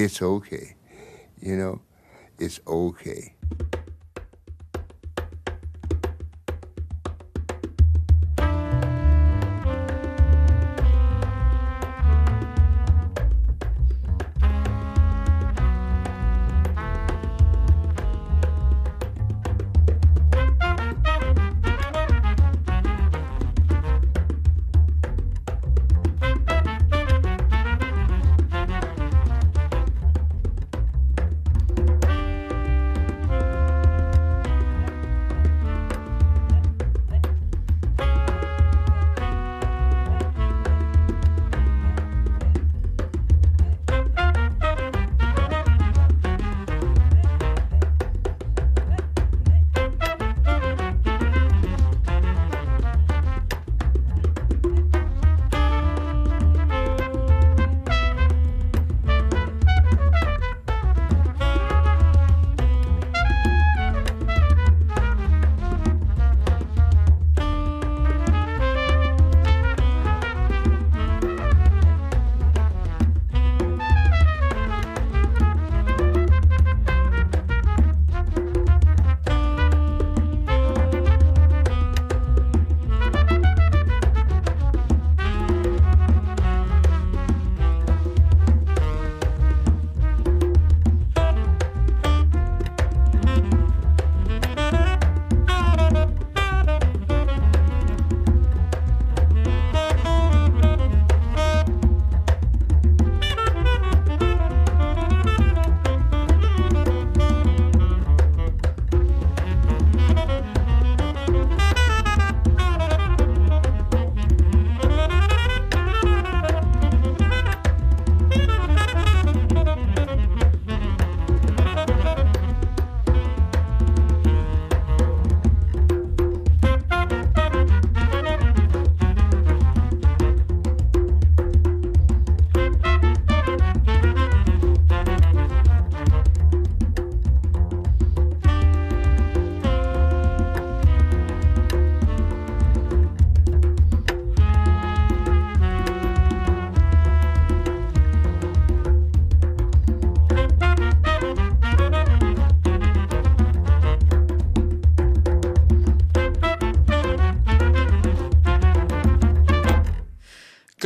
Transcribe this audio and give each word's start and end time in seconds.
it's 0.00 0.22
okay. 0.22 0.76
You 1.40 1.56
know, 1.56 1.82
it's 2.38 2.60
okay. 2.66 3.34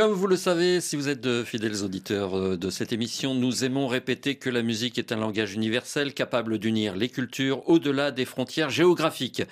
Comme 0.04 0.12
vous 0.12 0.26
le 0.26 0.36
savez, 0.36 0.82
si 0.82 0.96
vous 0.96 1.08
êtes 1.08 1.22
de 1.22 1.42
fidèles 1.44 1.82
auditeurs 1.82 2.36
euh, 2.36 2.58
de 2.58 2.68
cette 2.68 2.92
émission, 2.92 3.34
nous 3.34 3.64
aimons 3.64 3.88
répéter 3.88 4.34
que 4.34 4.50
la 4.50 4.60
musique 4.60 4.98
est 4.98 5.12
un 5.12 5.16
langage 5.16 5.54
universel 5.54 6.12
capable 6.12 6.58
d'unir 6.58 6.94
les 6.94 7.08
cultures 7.08 7.66
au-delà 7.70 8.10
des 8.10 8.26
frontières 8.26 8.68
géographiques. 8.68 9.42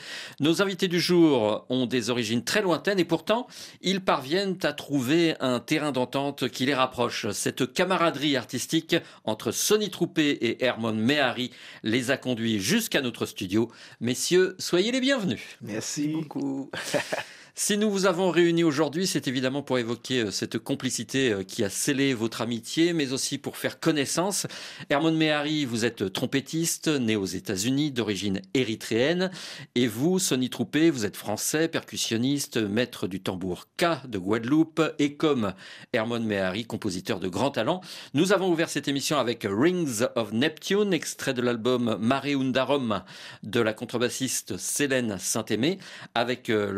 Nos 0.41 0.61
invités 0.61 0.89
du 0.89 1.01
jour 1.01 1.65
ont 1.71 1.87
des 1.87 2.11
origines 2.11 2.45
très 2.45 2.61
lointaines 2.61 2.99
et 2.99 3.07
pourtant, 3.07 3.47
ils 3.81 4.03
parviennent 4.05 4.59
à 4.63 4.75
trouver 4.75 5.37
un 5.41 5.59
terrain 5.59 5.91
d'entente 5.91 6.51
qui 6.51 6.67
les 6.67 6.75
rapproche. 6.75 7.31
Cette 7.31 7.73
camaraderie 7.73 8.37
artistique 8.37 8.95
entre 9.25 9.53
Sonny 9.53 9.89
Troupé 9.89 10.33
et 10.33 10.63
Hermon 10.63 10.93
Mehari 10.93 11.51
les 11.83 12.11
a 12.11 12.19
conduits 12.19 12.61
jusqu'à 12.61 13.01
notre 13.01 13.25
studio. 13.25 13.71
Messieurs, 14.03 14.55
soyez 14.59 14.93
les 14.93 15.01
bienvenus. 15.01 15.41
merci 15.63 16.09
beaucoup 16.09 16.71
Si 17.55 17.77
nous 17.77 17.91
vous 17.91 18.07
avons 18.07 18.31
réunis 18.31 18.65
aujourd'hui, 18.65 19.07
c'est 19.07 19.29
évidemment 19.29 19.63
pour 19.63 19.79
évoquer 19.79 20.21
euh, 20.21 20.31
cette 20.31 20.59
complicité 20.59 21.31
euh, 21.31 21.43
qui 21.43 21.63
a 21.63 21.69
scellé 21.69 22.15
votre 22.15 22.41
amitié, 22.41 22.95
mais 22.95 23.13
aussi 23.13 23.37
pour 23.37 23.59
faire 23.59 23.79
connaissance. 23.79 24.47
Hermon 24.89 25.13
Mehari, 25.13 25.67
vous 25.67 25.85
êtes 25.85 26.15
trompettiste, 26.15 26.89
né 26.89 27.15
aux 27.15 27.27
États-Unis, 27.27 27.91
d'origine 27.91 28.41
érythréenne. 28.55 29.31
Et 29.75 29.87
vous, 29.87 30.19
Sonny 30.19 30.49
Troupé, 30.49 30.89
vous 30.89 31.05
êtes 31.05 31.19
français, 31.19 31.69
percussionniste, 31.69 32.57
maître 32.57 33.07
du 33.07 33.21
tambour 33.21 33.67
K 33.77 34.09
de 34.09 34.17
Guadeloupe. 34.17 34.81
Et 34.99 35.17
comme 35.17 35.53
Hermon 35.93 36.21
Mehari, 36.21 36.65
compositeur 36.65 37.21
de 37.21 37.29
grand 37.29 37.51
talent, 37.51 37.83
nous 38.15 38.33
avons 38.33 38.51
ouvert 38.51 38.71
cette 38.71 38.89
émission 38.89 39.19
avec 39.19 39.47
Rings 39.47 40.05
of 40.17 40.33
Neptune, 40.33 40.95
extrait 40.95 41.34
de 41.34 41.43
l'album 41.43 41.99
Mare 42.01 42.29
Undarum 42.29 43.03
de 43.43 43.61
la 43.61 43.75
contrebassiste 43.75 44.57
Célène 44.57 45.19
Saint-Aimé, 45.19 45.79
avec 46.15 46.49
euh, 46.49 46.73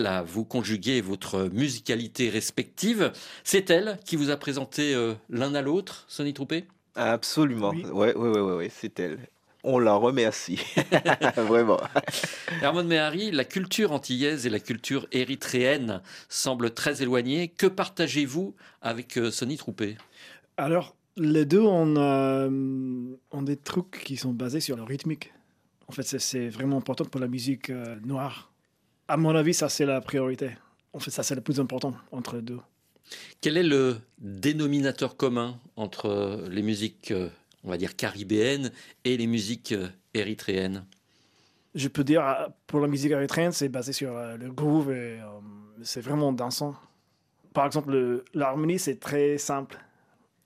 laquelle 0.00 0.16
là, 0.16 0.22
vous 0.22 0.44
conjuguez 0.44 1.00
votre 1.00 1.48
musicalité 1.52 2.28
respective. 2.30 3.12
C'est 3.44 3.70
elle 3.70 3.98
qui 4.04 4.16
vous 4.16 4.30
a 4.30 4.36
présenté 4.36 4.94
euh, 4.94 5.14
l'un 5.28 5.54
à 5.54 5.62
l'autre, 5.62 6.04
Sonny 6.08 6.32
Troupé? 6.34 6.64
Absolument. 6.94 7.70
Oui. 7.70 7.84
Ouais, 7.84 8.14
ouais, 8.16 8.40
ouais, 8.40 8.68
c'est 8.70 8.98
elle. 9.00 9.18
On 9.62 9.78
la 9.78 9.94
remercie. 9.94 10.58
Vraiment. 11.36 11.78
Hermon 12.62 12.84
Mehari, 12.84 13.30
la 13.30 13.44
culture 13.44 13.92
antillaise 13.92 14.46
et 14.46 14.50
la 14.50 14.58
culture 14.60 15.06
érythréenne 15.12 16.00
semblent 16.28 16.72
très 16.72 17.02
éloignées. 17.02 17.48
Que 17.48 17.66
partagez-vous 17.66 18.54
avec 18.80 19.18
euh, 19.18 19.30
Sonny 19.30 19.56
Troupé? 19.58 19.96
Alors, 20.56 20.96
les 21.16 21.44
deux 21.44 21.60
ont, 21.60 21.94
euh, 21.96 22.48
ont 23.30 23.42
des 23.42 23.56
trucs 23.56 24.02
qui 24.04 24.16
sont 24.16 24.32
basés 24.32 24.60
sur 24.60 24.76
le 24.76 24.82
rythmique. 24.82 25.32
En 25.88 25.92
fait, 25.92 26.02
c'est- 26.04 26.18
c'est 26.20 26.48
vraiment 26.48 26.78
important 26.78 27.04
pour 27.04 27.20
la 27.20 27.26
musique 27.28 27.68
euh, 27.70 27.96
noire. 28.04 28.49
À 29.10 29.16
mon 29.16 29.34
avis, 29.34 29.54
ça, 29.54 29.68
c'est 29.68 29.86
la 29.86 30.00
priorité. 30.00 30.50
En 30.92 31.00
fait, 31.00 31.10
ça, 31.10 31.24
c'est 31.24 31.34
le 31.34 31.40
plus 31.40 31.58
important 31.58 31.94
entre 32.12 32.36
les 32.36 32.42
deux. 32.42 32.60
Quel 33.40 33.56
est 33.56 33.64
le 33.64 33.96
dénominateur 34.18 35.16
commun 35.16 35.58
entre 35.74 36.06
euh, 36.06 36.48
les 36.48 36.62
musiques, 36.62 37.10
euh, 37.10 37.28
on 37.64 37.70
va 37.70 37.76
dire, 37.76 37.96
caribéennes 37.96 38.70
et 39.04 39.16
les 39.16 39.26
musiques 39.26 39.72
euh, 39.72 39.88
érythréennes? 40.14 40.86
Je 41.74 41.88
peux 41.88 42.04
dire, 42.04 42.22
pour 42.68 42.78
la 42.78 42.86
musique 42.86 43.10
érythréenne, 43.10 43.50
c'est 43.50 43.68
basé 43.68 43.92
sur 43.92 44.12
le 44.14 44.52
groove 44.52 44.92
et 44.92 45.18
euh, 45.18 45.26
c'est 45.82 46.02
vraiment 46.02 46.32
dansant. 46.32 46.76
Par 47.52 47.66
exemple, 47.66 47.90
le- 47.90 48.24
l'harmonie, 48.32 48.78
c'est 48.78 49.00
très 49.00 49.38
simple. 49.38 49.76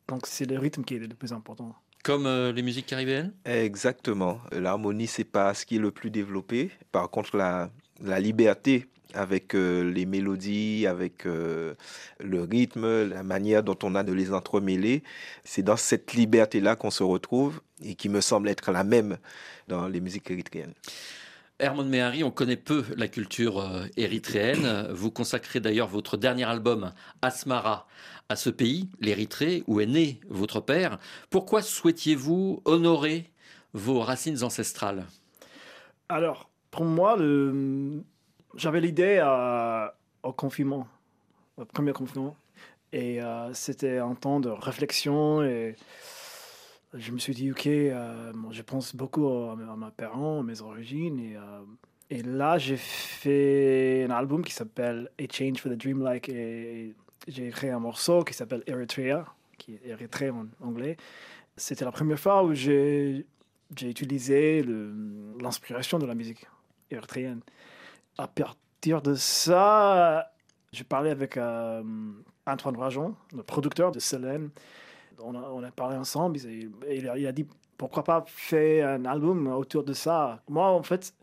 Donc, 0.08 0.26
c'est 0.26 0.46
le 0.46 0.58
rythme 0.58 0.84
qui 0.84 0.94
est 0.94 1.00
le 1.00 1.08
plus 1.08 1.34
important. 1.34 1.75
Comme 2.02 2.25
euh, 2.25 2.50
les 2.50 2.62
musiques 2.62 2.87
caribéennes? 2.87 3.34
Exactement. 3.44 4.40
L'harmonie, 4.52 5.06
c'est 5.06 5.25
pas 5.25 5.52
ce 5.52 5.67
qui 5.67 5.76
est 5.76 5.81
le 5.81 5.90
plus 5.90 6.10
développé. 6.10 6.70
Par 6.93 7.10
contre, 7.10 7.37
la, 7.37 7.70
la 8.04 8.20
liberté 8.20 8.86
avec 9.14 9.54
euh, 9.54 9.90
les 9.90 10.06
mélodies, 10.06 10.86
avec 10.86 11.26
euh, 11.26 11.74
le 12.20 12.42
rythme, 12.42 13.04
la 13.04 13.22
manière 13.22 13.62
dont 13.62 13.78
on 13.82 13.94
a 13.94 14.02
de 14.02 14.12
les 14.12 14.32
entremêler, 14.32 15.02
c'est 15.44 15.62
dans 15.62 15.76
cette 15.76 16.14
liberté-là 16.14 16.76
qu'on 16.76 16.90
se 16.90 17.02
retrouve 17.02 17.60
et 17.82 17.94
qui 17.94 18.08
me 18.08 18.20
semble 18.20 18.48
être 18.48 18.72
la 18.72 18.84
même 18.84 19.18
dans 19.68 19.88
les 19.88 20.00
musiques 20.00 20.30
érythréennes. 20.30 20.74
Hermon 21.60 21.84
Mehari, 21.84 22.24
on 22.24 22.32
connaît 22.32 22.56
peu 22.56 22.84
la 22.96 23.06
culture 23.06 23.60
euh, 23.60 23.86
érythréenne. 23.96 24.88
Vous 24.90 25.10
consacrez 25.10 25.60
d'ailleurs 25.60 25.88
votre 25.88 26.16
dernier 26.16 26.44
album, 26.44 26.92
Asmara, 27.22 27.86
à 28.28 28.36
ce 28.36 28.50
pays, 28.50 28.88
l'Érythrée, 29.00 29.62
où 29.66 29.80
est 29.80 29.86
né 29.86 30.18
votre 30.28 30.60
père. 30.60 30.98
Pourquoi 31.30 31.62
souhaitiez-vous 31.62 32.62
honorer 32.64 33.30
vos 33.72 34.00
racines 34.00 34.42
ancestrales? 34.42 35.04
Alors, 36.08 36.50
pour 36.74 36.84
moi, 36.84 37.16
j'avais 38.56 38.80
l'idée 38.80 39.20
euh, 39.22 39.86
au 40.24 40.32
confinement, 40.32 40.88
au 41.56 41.64
premier 41.64 41.92
confinement. 41.92 42.36
Et 42.92 43.22
euh, 43.22 43.52
c'était 43.54 43.98
un 43.98 44.16
temps 44.16 44.40
de 44.40 44.48
réflexion. 44.48 45.44
Et 45.44 45.76
je 46.92 47.12
me 47.12 47.18
suis 47.18 47.32
dit, 47.32 47.52
OK, 47.52 47.68
euh, 47.68 48.32
je 48.50 48.62
pense 48.62 48.96
beaucoup 48.96 49.24
à, 49.28 49.54
mes- 49.54 49.90
parents, 49.96 50.40
à 50.40 50.42
mes 50.42 50.60
origines. 50.62 51.36
Et, 52.10 52.22
là, 52.22 52.58
j'ai 52.58 52.76
fait 52.76 54.06
un 54.08 54.10
album 54.10 54.42
qui 54.42 54.52
s'appelle 54.52 55.10
A 55.20 55.32
Change 55.32 55.58
for 55.58 55.70
the 55.70 55.76
Dreamlike. 55.76 56.28
Et 56.28 56.96
j'ai 57.28 57.50
créé 57.50 57.70
un 57.70 57.78
morceau 57.78 58.24
qui 58.24 58.34
s'appelle 58.34 58.64
Eritrea, 58.66 59.24
qui 59.58 59.74
est 59.74 59.90
Érythrée 59.90 60.30
en 60.30 60.46
anglais. 60.60 60.96
C'était 61.56 61.84
la 61.84 61.92
première 61.92 62.18
fois 62.18 62.42
où 62.42 62.52
j'ai 62.52 63.24
utilisé 63.80 64.64
l'inspiration 65.40 66.00
de 66.00 66.06
la 66.06 66.16
musique 66.16 66.48
érythréenne. 66.90 67.40
À 68.19 68.28
partir 68.28 69.02
de 69.02 69.14
ça, 69.14 70.31
j'ai 70.72 70.84
parlé 70.84 71.10
avec 71.10 71.36
euh, 71.36 71.82
Antoine 72.46 72.76
Rajon, 72.76 73.14
le 73.34 73.42
producteur 73.42 73.92
de 73.92 74.00
Selene. 74.00 74.50
On 75.22 75.62
a, 75.62 75.70
parlé 75.70 75.96
ensemble 75.96 76.38
il, 76.88 77.08
a, 77.08 77.32
dit 77.32 77.46
pourquoi 77.78 78.02
pas 78.02 78.25
faire 78.26 78.88
un 78.88 79.04
album 79.04 79.46
autour 79.46 79.84
de 79.84 79.92
ça? 79.92 80.42
Moi, 80.48 80.69
en 80.69 80.82
fait, 80.82 81.14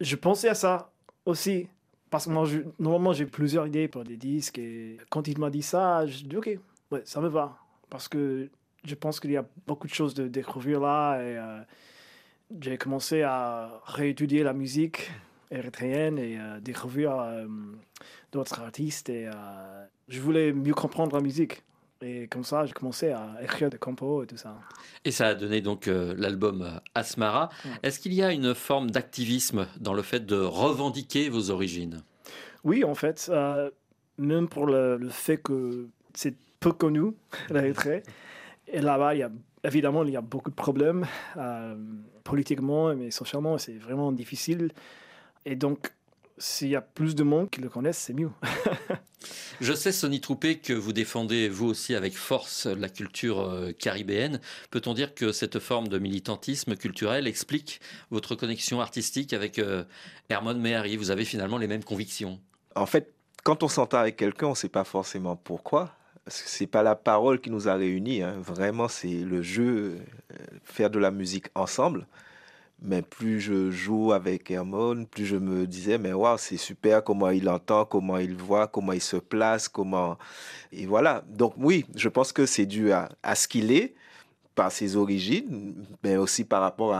je 0.00 0.16
pensais 0.16 0.48
à 0.48 0.54
ça 0.54 0.90
aussi. 1.26 1.68
Parce 2.10 2.24
que 2.24 2.30
moi, 2.30 2.46
normalement, 2.78 3.12
j'ai 3.12 3.26
plusieurs 3.26 3.66
idées 3.66 3.88
pour 3.88 4.04
des 4.04 4.16
disques. 4.16 4.58
Et 4.58 4.96
quand 5.10 5.28
il 5.28 5.38
m'a 5.38 5.50
dit 5.50 5.62
ça, 5.62 6.06
je 6.06 6.24
dis 6.24 6.36
ok, 6.36 6.58
ouais, 6.90 7.02
ça 7.04 7.20
me 7.20 7.28
va. 7.28 7.58
Parce 7.90 8.08
que 8.08 8.48
je 8.84 8.94
pense 8.94 9.20
qu'il 9.20 9.32
y 9.32 9.36
a 9.36 9.44
beaucoup 9.66 9.86
de 9.86 9.92
choses 9.92 10.14
de 10.14 10.28
découvrir 10.28 10.80
là. 10.80 11.18
Euh, 11.18 11.62
j'ai 12.60 12.78
commencé 12.78 13.22
à 13.22 13.80
réétudier 13.84 14.42
la 14.42 14.52
musique 14.52 15.10
érythréenne 15.50 16.18
et 16.18 16.38
euh, 16.38 16.60
découvrir 16.60 17.18
euh, 17.18 17.46
d'autres 18.32 18.60
artistes. 18.60 19.08
Et 19.08 19.26
euh, 19.26 19.32
je 20.08 20.20
voulais 20.20 20.52
mieux 20.52 20.74
comprendre 20.74 21.14
la 21.16 21.22
musique. 21.22 21.62
Et 22.00 22.28
comme 22.28 22.44
ça, 22.44 22.64
j'ai 22.64 22.72
commencé 22.72 23.10
à 23.10 23.36
écrire 23.42 23.70
des 23.70 23.78
compos 23.78 24.22
et 24.22 24.26
tout 24.26 24.36
ça. 24.36 24.56
Et 25.04 25.10
ça 25.10 25.28
a 25.28 25.34
donné 25.34 25.60
donc 25.60 25.88
euh, 25.88 26.14
l'album 26.16 26.80
Asmara. 26.94 27.48
Ouais. 27.64 27.70
Est-ce 27.82 27.98
qu'il 27.98 28.14
y 28.14 28.22
a 28.22 28.32
une 28.32 28.54
forme 28.54 28.90
d'activisme 28.90 29.66
dans 29.80 29.94
le 29.94 30.02
fait 30.02 30.24
de 30.24 30.36
revendiquer 30.36 31.28
vos 31.28 31.50
origines? 31.50 32.02
Oui, 32.62 32.84
en 32.84 32.94
fait, 32.94 33.30
même 34.16 34.48
pour 34.48 34.66
le, 34.66 34.96
le 34.96 35.08
fait 35.08 35.38
que 35.38 35.88
c'est 36.14 36.34
peu 36.60 36.72
connu, 36.72 37.12
l'Érythrée. 37.50 38.02
Et 38.68 38.80
là-bas, 38.80 39.14
il 39.14 39.18
y 39.18 39.22
a, 39.22 39.30
évidemment, 39.68 40.04
il 40.04 40.10
y 40.10 40.16
a 40.16 40.20
beaucoup 40.20 40.50
de 40.50 40.56
problèmes 40.56 41.06
euh, 41.36 41.76
politiquement, 42.24 42.94
mais 42.94 43.10
socialement, 43.10 43.58
c'est 43.58 43.78
vraiment 43.78 44.12
difficile. 44.12 44.72
Et 45.44 45.56
donc, 45.56 45.92
s'il 46.38 46.68
y 46.68 46.76
a 46.76 46.80
plus 46.80 47.14
de 47.14 47.22
monde 47.22 47.50
qui 47.50 47.60
le 47.60 47.68
connaissent, 47.68 47.98
c'est 47.98 48.14
mieux. 48.14 48.30
Je 49.60 49.72
sais, 49.72 49.90
Sonny 49.90 50.20
Troupé, 50.20 50.58
que 50.58 50.72
vous 50.72 50.92
défendez 50.92 51.48
vous 51.48 51.66
aussi 51.66 51.94
avec 51.94 52.16
force 52.16 52.66
la 52.66 52.88
culture 52.88 53.40
euh, 53.40 53.72
caribéenne. 53.72 54.40
Peut-on 54.70 54.94
dire 54.94 55.14
que 55.14 55.32
cette 55.32 55.58
forme 55.58 55.88
de 55.88 55.98
militantisme 55.98 56.76
culturel 56.76 57.26
explique 57.26 57.80
votre 58.10 58.36
connexion 58.36 58.80
artistique 58.80 59.32
avec 59.32 59.58
euh, 59.58 59.84
Hermon 60.28 60.54
Mehari 60.54 60.96
Vous 60.96 61.10
avez 61.10 61.24
finalement 61.24 61.58
les 61.58 61.66
mêmes 61.66 61.84
convictions? 61.84 62.38
En 62.76 62.86
fait, 62.86 63.12
quand 63.42 63.62
on 63.64 63.68
s'entend 63.68 63.98
avec 63.98 64.16
quelqu'un, 64.16 64.46
on 64.46 64.50
ne 64.50 64.56
sait 64.56 64.68
pas 64.68 64.84
forcément 64.84 65.34
pourquoi. 65.34 65.97
C'est 66.28 66.66
pas 66.66 66.82
la 66.82 66.94
parole 66.94 67.40
qui 67.40 67.50
nous 67.50 67.68
a 67.68 67.74
réunis. 67.74 68.22
hein. 68.22 68.36
Vraiment, 68.38 68.88
c'est 68.88 69.08
le 69.08 69.42
jeu, 69.42 69.98
euh, 70.32 70.36
faire 70.64 70.90
de 70.90 70.98
la 70.98 71.10
musique 71.10 71.46
ensemble. 71.54 72.06
Mais 72.80 73.02
plus 73.02 73.40
je 73.40 73.70
joue 73.72 74.12
avec 74.12 74.50
Hermon, 74.50 75.04
plus 75.04 75.26
je 75.26 75.36
me 75.36 75.66
disais, 75.66 75.98
mais 75.98 76.12
waouh, 76.12 76.38
c'est 76.38 76.56
super 76.56 77.02
comment 77.02 77.30
il 77.30 77.48
entend, 77.48 77.84
comment 77.84 78.18
il 78.18 78.36
voit, 78.36 78.68
comment 78.68 78.92
il 78.92 79.00
se 79.00 79.16
place, 79.16 79.68
comment. 79.68 80.16
Et 80.72 80.86
voilà. 80.86 81.24
Donc, 81.28 81.54
oui, 81.56 81.86
je 81.96 82.08
pense 82.08 82.32
que 82.32 82.46
c'est 82.46 82.66
dû 82.66 82.92
à, 82.92 83.08
ce 83.34 83.48
qu'il 83.48 83.72
est, 83.72 83.94
par 84.54 84.70
ses 84.70 84.96
origines, 84.96 85.84
mais 86.04 86.16
aussi 86.16 86.44
par 86.44 86.60
rapport 86.62 86.96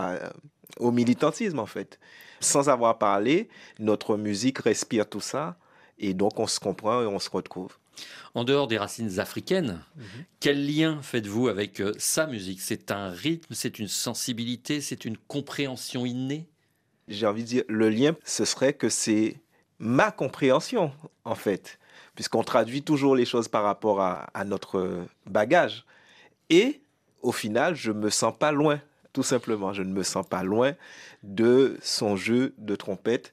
au 0.78 0.90
militantisme, 0.90 1.60
en 1.60 1.66
fait. 1.66 2.00
Sans 2.40 2.68
avoir 2.68 2.98
parlé, 2.98 3.48
notre 3.78 4.16
musique 4.16 4.58
respire 4.58 5.08
tout 5.08 5.20
ça. 5.20 5.56
Et 6.00 6.14
donc, 6.14 6.38
on 6.40 6.46
se 6.46 6.60
comprend 6.60 7.02
et 7.02 7.06
on 7.06 7.18
se 7.18 7.30
retrouve. 7.30 7.76
En 8.34 8.44
dehors 8.44 8.68
des 8.68 8.78
racines 8.78 9.18
africaines, 9.20 9.80
quel 10.38 10.66
lien 10.66 11.00
faites-vous 11.02 11.48
avec 11.48 11.80
euh, 11.80 11.92
sa 11.98 12.26
musique? 12.26 12.60
C'est 12.60 12.90
un 12.90 13.10
rythme, 13.10 13.54
c'est 13.54 13.78
une 13.78 13.88
sensibilité, 13.88 14.80
c'est 14.80 15.04
une 15.04 15.16
compréhension 15.16 16.06
innée? 16.06 16.46
J'ai 17.08 17.26
envie 17.26 17.42
de 17.42 17.48
dire, 17.48 17.64
le 17.68 17.88
lien, 17.88 18.14
ce 18.24 18.44
serait 18.44 18.74
que 18.74 18.88
c'est 18.88 19.40
ma 19.78 20.10
compréhension, 20.10 20.92
en 21.24 21.34
fait, 21.34 21.78
puisqu'on 22.14 22.44
traduit 22.44 22.82
toujours 22.82 23.16
les 23.16 23.24
choses 23.24 23.48
par 23.48 23.64
rapport 23.64 24.00
à, 24.00 24.28
à 24.34 24.44
notre 24.44 25.06
bagage. 25.26 25.84
Et 26.50 26.80
au 27.22 27.32
final, 27.32 27.74
je 27.74 27.92
me 27.92 28.10
sens 28.10 28.34
pas 28.38 28.52
loin, 28.52 28.80
tout 29.12 29.22
simplement. 29.22 29.72
Je 29.72 29.82
ne 29.82 29.92
me 29.92 30.02
sens 30.02 30.26
pas 30.26 30.42
loin 30.42 30.74
de 31.22 31.78
son 31.82 32.14
jeu 32.16 32.54
de 32.58 32.76
trompette. 32.76 33.32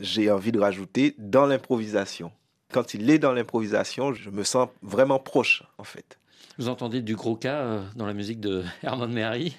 J'ai 0.00 0.30
envie 0.30 0.52
de 0.52 0.58
rajouter 0.58 1.14
dans 1.18 1.46
l'improvisation. 1.46 2.32
Quand 2.72 2.94
il 2.94 3.10
est 3.10 3.18
dans 3.18 3.32
l'improvisation, 3.32 4.14
je 4.14 4.30
me 4.30 4.44
sens 4.44 4.68
vraiment 4.82 5.18
proche, 5.18 5.62
en 5.76 5.84
fait. 5.84 6.18
Vous 6.58 6.68
entendez 6.68 7.02
du 7.02 7.14
gros 7.16 7.36
cas 7.36 7.60
euh, 7.60 7.82
dans 7.96 8.06
la 8.06 8.14
musique 8.14 8.40
de 8.40 8.64
Herman 8.82 9.12
Mehari? 9.12 9.54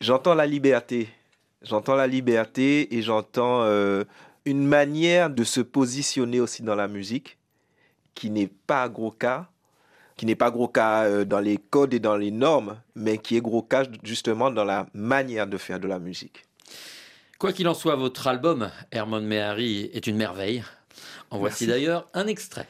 J'entends 0.00 0.34
la 0.34 0.46
liberté. 0.46 1.08
J'entends 1.62 1.94
la 1.94 2.06
liberté 2.06 2.94
et 2.96 3.02
j'entends 3.02 3.62
euh, 3.62 4.04
une 4.44 4.66
manière 4.66 5.30
de 5.30 5.44
se 5.44 5.60
positionner 5.60 6.40
aussi 6.40 6.62
dans 6.62 6.74
la 6.74 6.88
musique 6.88 7.38
qui 8.14 8.30
n'est 8.30 8.50
pas 8.66 8.88
gros 8.88 9.10
cas, 9.10 9.48
qui 10.16 10.26
n'est 10.26 10.36
pas 10.36 10.50
gros 10.50 10.68
cas 10.68 11.04
euh, 11.04 11.24
dans 11.24 11.40
les 11.40 11.56
codes 11.56 11.94
et 11.94 11.98
dans 11.98 12.16
les 12.16 12.30
normes, 12.30 12.80
mais 12.94 13.18
qui 13.18 13.36
est 13.36 13.40
gros 13.40 13.62
cas 13.62 13.84
justement 14.02 14.50
dans 14.50 14.64
la 14.64 14.86
manière 14.92 15.46
de 15.46 15.56
faire 15.56 15.80
de 15.80 15.88
la 15.88 15.98
musique. 15.98 16.44
Quoi 17.38 17.54
qu'il 17.54 17.68
en 17.68 17.74
soit, 17.74 17.96
votre 17.96 18.26
album, 18.26 18.70
Herman 18.92 19.24
Mehari, 19.24 19.90
est 19.94 20.06
une 20.06 20.16
merveille. 20.16 20.62
En 21.30 21.38
voici 21.38 21.66
d'ailleurs 21.66 22.08
un 22.12 22.26
extrait. 22.26 22.66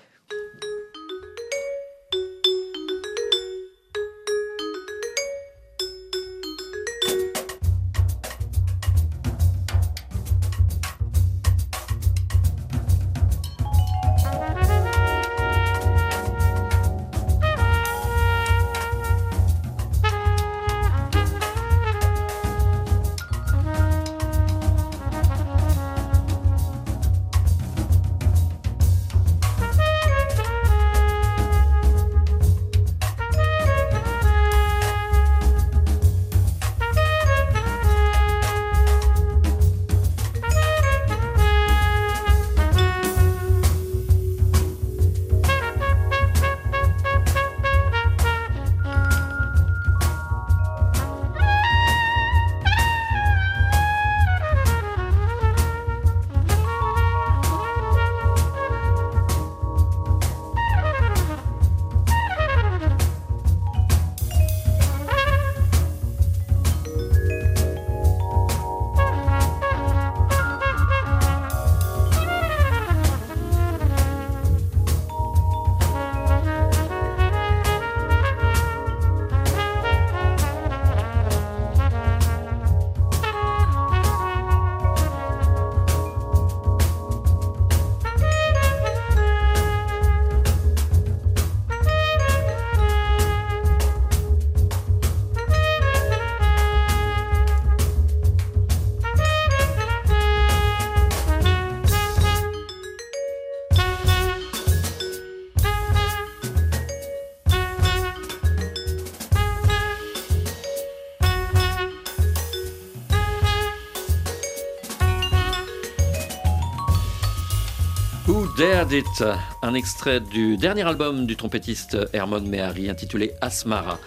Dared 118.29 118.93
It, 118.93 119.25
un 119.63 119.75
extrait 119.75 120.21
du 120.21 120.57
dernier 120.57 120.83
album 120.83 121.27
du 121.27 121.37
trompettiste 121.37 121.97
Hermon 122.13 122.41
Mehari 122.41 122.91
intitulé 122.91 123.33
Asmara. 123.41 123.99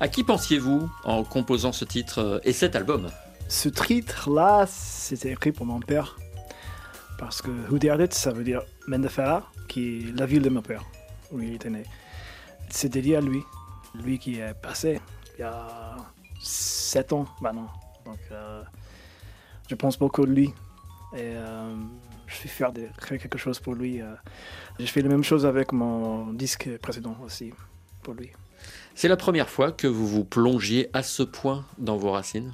À 0.00 0.08
qui 0.08 0.24
pensiez-vous 0.24 0.90
en 1.04 1.24
composant 1.24 1.72
ce 1.72 1.84
titre 1.84 2.40
et 2.44 2.52
cet 2.52 2.76
album? 2.76 3.10
Ce 3.48 3.68
titre-là, 3.68 4.66
c'était 4.68 5.32
écrit 5.32 5.52
pour 5.52 5.66
mon 5.66 5.80
père. 5.80 6.16
Parce 7.18 7.42
que 7.42 7.50
Who 7.70 7.78
Dared 7.78 8.00
It, 8.00 8.14
ça 8.14 8.32
veut 8.32 8.44
dire 8.44 8.62
Mendefera, 8.88 9.48
qui 9.68 10.08
est 10.08 10.18
la 10.18 10.26
ville 10.26 10.42
de 10.42 10.50
mon 10.50 10.62
père, 10.62 10.84
où 11.30 11.40
il 11.40 11.54
était 11.54 11.70
né. 11.70 11.84
C'est 12.68 12.88
dédié 12.88 13.16
à 13.16 13.20
lui. 13.20 13.42
Lui 13.94 14.18
qui 14.18 14.40
est 14.40 14.54
passé 14.54 15.00
il 15.38 15.40
y 15.40 15.44
a 15.44 15.96
7 16.40 17.12
ans 17.12 17.24
maintenant. 17.40 17.70
Donc, 18.04 18.18
euh, 18.30 18.62
je 19.68 19.74
pense 19.74 19.98
beaucoup 19.98 20.26
de 20.26 20.32
lui. 20.32 20.52
Et 21.14 21.32
euh, 21.34 21.74
je 22.30 22.36
suis 22.36 22.48
fier 22.48 22.72
de 22.72 22.86
créer 22.98 23.18
quelque 23.18 23.38
chose 23.38 23.58
pour 23.60 23.74
lui. 23.74 24.00
euh. 24.00 24.14
J'ai 24.78 24.86
fait 24.86 25.02
la 25.02 25.08
même 25.08 25.24
chose 25.24 25.44
avec 25.44 25.72
mon 25.72 26.32
disque 26.32 26.68
précédent 26.78 27.16
aussi, 27.24 27.52
pour 28.02 28.14
lui. 28.14 28.30
C'est 28.94 29.08
la 29.08 29.16
première 29.16 29.48
fois 29.48 29.72
que 29.72 29.86
vous 29.86 30.06
vous 30.06 30.24
plongiez 30.24 30.88
à 30.92 31.02
ce 31.02 31.22
point 31.22 31.64
dans 31.78 31.96
vos 31.96 32.12
racines? 32.12 32.52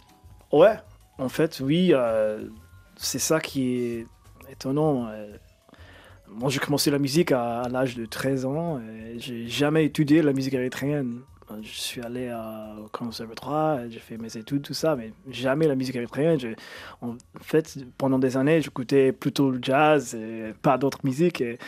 Ouais, 0.53 0.77
en 1.19 1.29
fait, 1.29 1.61
oui, 1.61 1.91
euh, 1.93 2.49
c'est 2.97 3.19
ça 3.19 3.41
qui 3.41 3.75
est 3.77 4.07
étonnant. 4.51 5.09
euh. 5.09 5.37
Moi, 6.29 6.51
j'ai 6.51 6.59
commencé 6.59 6.91
la 6.91 6.99
musique 6.99 7.33
à, 7.33 7.61
à 7.63 7.69
l'âge 7.69 7.95
de 7.97 8.07
13 8.07 8.45
ans. 8.47 8.81
et 8.81 9.19
J'ai 9.19 9.47
jamais 9.49 9.85
étudié 9.85 10.23
la 10.23 10.33
musique 10.33 10.55
érythréenne. 10.55 11.21
Je 11.63 11.69
suis 11.69 12.01
allé 12.03 12.29
à- 12.29 12.75
au 12.85 12.89
conservatoire, 12.89 13.79
j'ai 13.89 14.01
fait 14.01 14.17
mes 14.19 14.37
études, 14.37 14.63
tout 14.63 14.75
ça, 14.75 14.97
mais 14.97 15.13
jamais 15.31 15.69
la 15.69 15.77
musique 15.77 15.95
érythréenne. 15.95 16.41
Je- 16.41 16.49
en 17.03 17.15
fait, 17.41 17.79
pendant 17.97 18.19
des 18.19 18.37
années, 18.37 18.61
j'écoutais 18.61 19.13
plutôt 19.13 19.51
le 19.51 19.59
jazz 19.63 20.15
et 20.17 20.53
pas 20.61 20.77
d'autres 20.77 20.99
musiques. 21.05 21.41
Et 21.41 21.59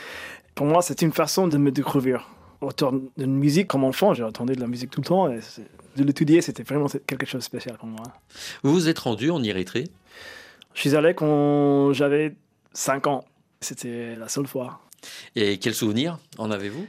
pour 0.57 0.67
moi, 0.67 0.83
c'était 0.83 1.07
une 1.07 1.13
façon 1.13 1.47
de 1.47 1.57
me 1.59 1.71
découvrir. 1.71 2.29
Autant 2.61 2.93
de 3.17 3.25
musique 3.27 3.69
comme 3.69 3.85
enfant, 3.85 4.15
j'ai 4.15 4.25
entendu 4.25 4.55
de 4.55 4.61
la 4.61 4.67
musique 4.67 4.91
tout 4.91 5.01
le 5.01 5.07
temps. 5.07 5.31
Et 5.31 5.39
de 5.97 6.03
l'étudier, 6.03 6.41
c'était 6.43 6.65
vraiment 6.65 6.87
quelque 7.07 7.25
chose 7.25 7.41
de 7.41 7.45
spécial 7.45 7.77
pour 7.79 7.87
moi. 7.89 8.03
Vous 8.65 8.73
vous 8.73 8.89
êtes 8.89 8.99
rendu 8.99 9.31
en 9.31 9.41
Érythrée? 9.45 9.85
Je 10.75 10.81
suis 10.81 10.97
allé 10.97 11.15
quand 11.15 11.93
j'avais 11.93 12.35
5 12.73 13.07
ans. 13.07 13.25
C'était 13.61 14.17
la 14.17 14.29
seule 14.29 14.47
fois. 14.49 14.81
et 15.37 15.59
quels 15.59 15.75
souvenirs 15.75 16.19
en 16.39 16.51
avez-vous? 16.51 16.85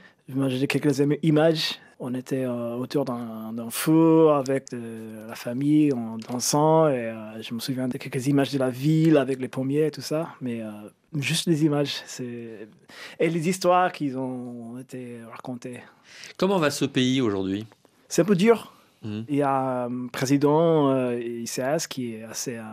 J'ai 0.48 0.66
quelques 0.68 1.00
im- 1.02 1.16
images. 1.22 1.80
On 2.02 2.14
était 2.14 2.46
euh, 2.46 2.76
autour 2.76 3.04
d'un 3.04 3.70
feu 3.70 4.30
avec 4.30 4.72
euh, 4.74 5.28
la 5.28 5.36
famille 5.36 5.92
en 5.92 6.18
dansant. 6.18 6.88
Et 6.88 7.08
euh, 7.08 7.42
je 7.42 7.54
me 7.54 7.60
souviens 7.60 7.88
de 7.88 7.98
quelques 7.98 8.28
images 8.28 8.54
de 8.54 8.58
la 8.58 8.70
ville 8.70 9.18
avec 9.18 9.40
les 9.40 9.50
pommiers 9.50 9.88
et 9.88 9.92
tout 9.92 10.02
ça. 10.02 10.30
Mais 10.40 10.62
juste 11.16 11.48
les 11.48 11.66
images. 11.66 12.02
Et 13.20 13.30
les 13.30 13.50
histoires 13.50 13.92
qui 13.92 14.16
ont 14.16 14.80
été 14.80 15.18
racontées. 15.30 15.82
Comment 16.38 16.58
va 16.58 16.72
ce 16.72 16.86
pays 16.86 17.22
aujourd'hui? 17.22 17.66
C'est 18.08 18.22
un 18.22 18.26
peu 18.26 18.36
dur. 18.36 18.74
Mhm. 19.04 19.26
Il 19.30 19.36
y 19.36 19.42
a 19.42 19.86
un 19.86 20.08
président 20.08 20.90
euh, 20.90 21.20
ICS 21.20 21.88
qui 21.88 22.16
est 22.16 22.24
assez, 22.24 22.58
euh, 22.58 22.64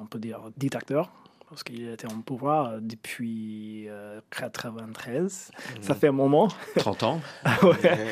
on 0.00 0.06
peut 0.06 0.18
dire, 0.18 0.40
dictateur, 0.56 1.10
parce 1.48 1.62
qu'il 1.62 1.88
était 1.88 2.10
en 2.10 2.20
pouvoir 2.20 2.66
euh, 2.66 2.78
depuis 2.80 3.88
1993. 4.32 5.50
Ça 5.80 5.94
fait 5.94 6.08
un 6.08 6.12
moment. 6.12 6.48
30 6.76 7.02
ans 7.02 7.20
Ouais. 7.62 8.06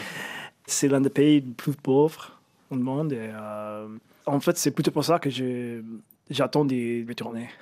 C'est 0.73 0.89
l'un 0.89 1.01
des 1.01 1.11
pays 1.11 1.41
les 1.41 1.53
plus 1.53 1.73
pauvres 1.75 2.33
au 2.71 2.77
monde. 2.77 3.13
Et, 3.13 3.31
euh, 3.33 3.87
en 4.27 4.41
fait, 4.41 4.57
c'est 4.57 4.71
plutôt 4.71 4.91
pour 4.91 5.05
ça 5.05 5.19
que 5.19 5.31
je- 5.31 5.83
j'attends 6.31 6.65
d'y 6.65 7.05
retourner. 7.09 7.49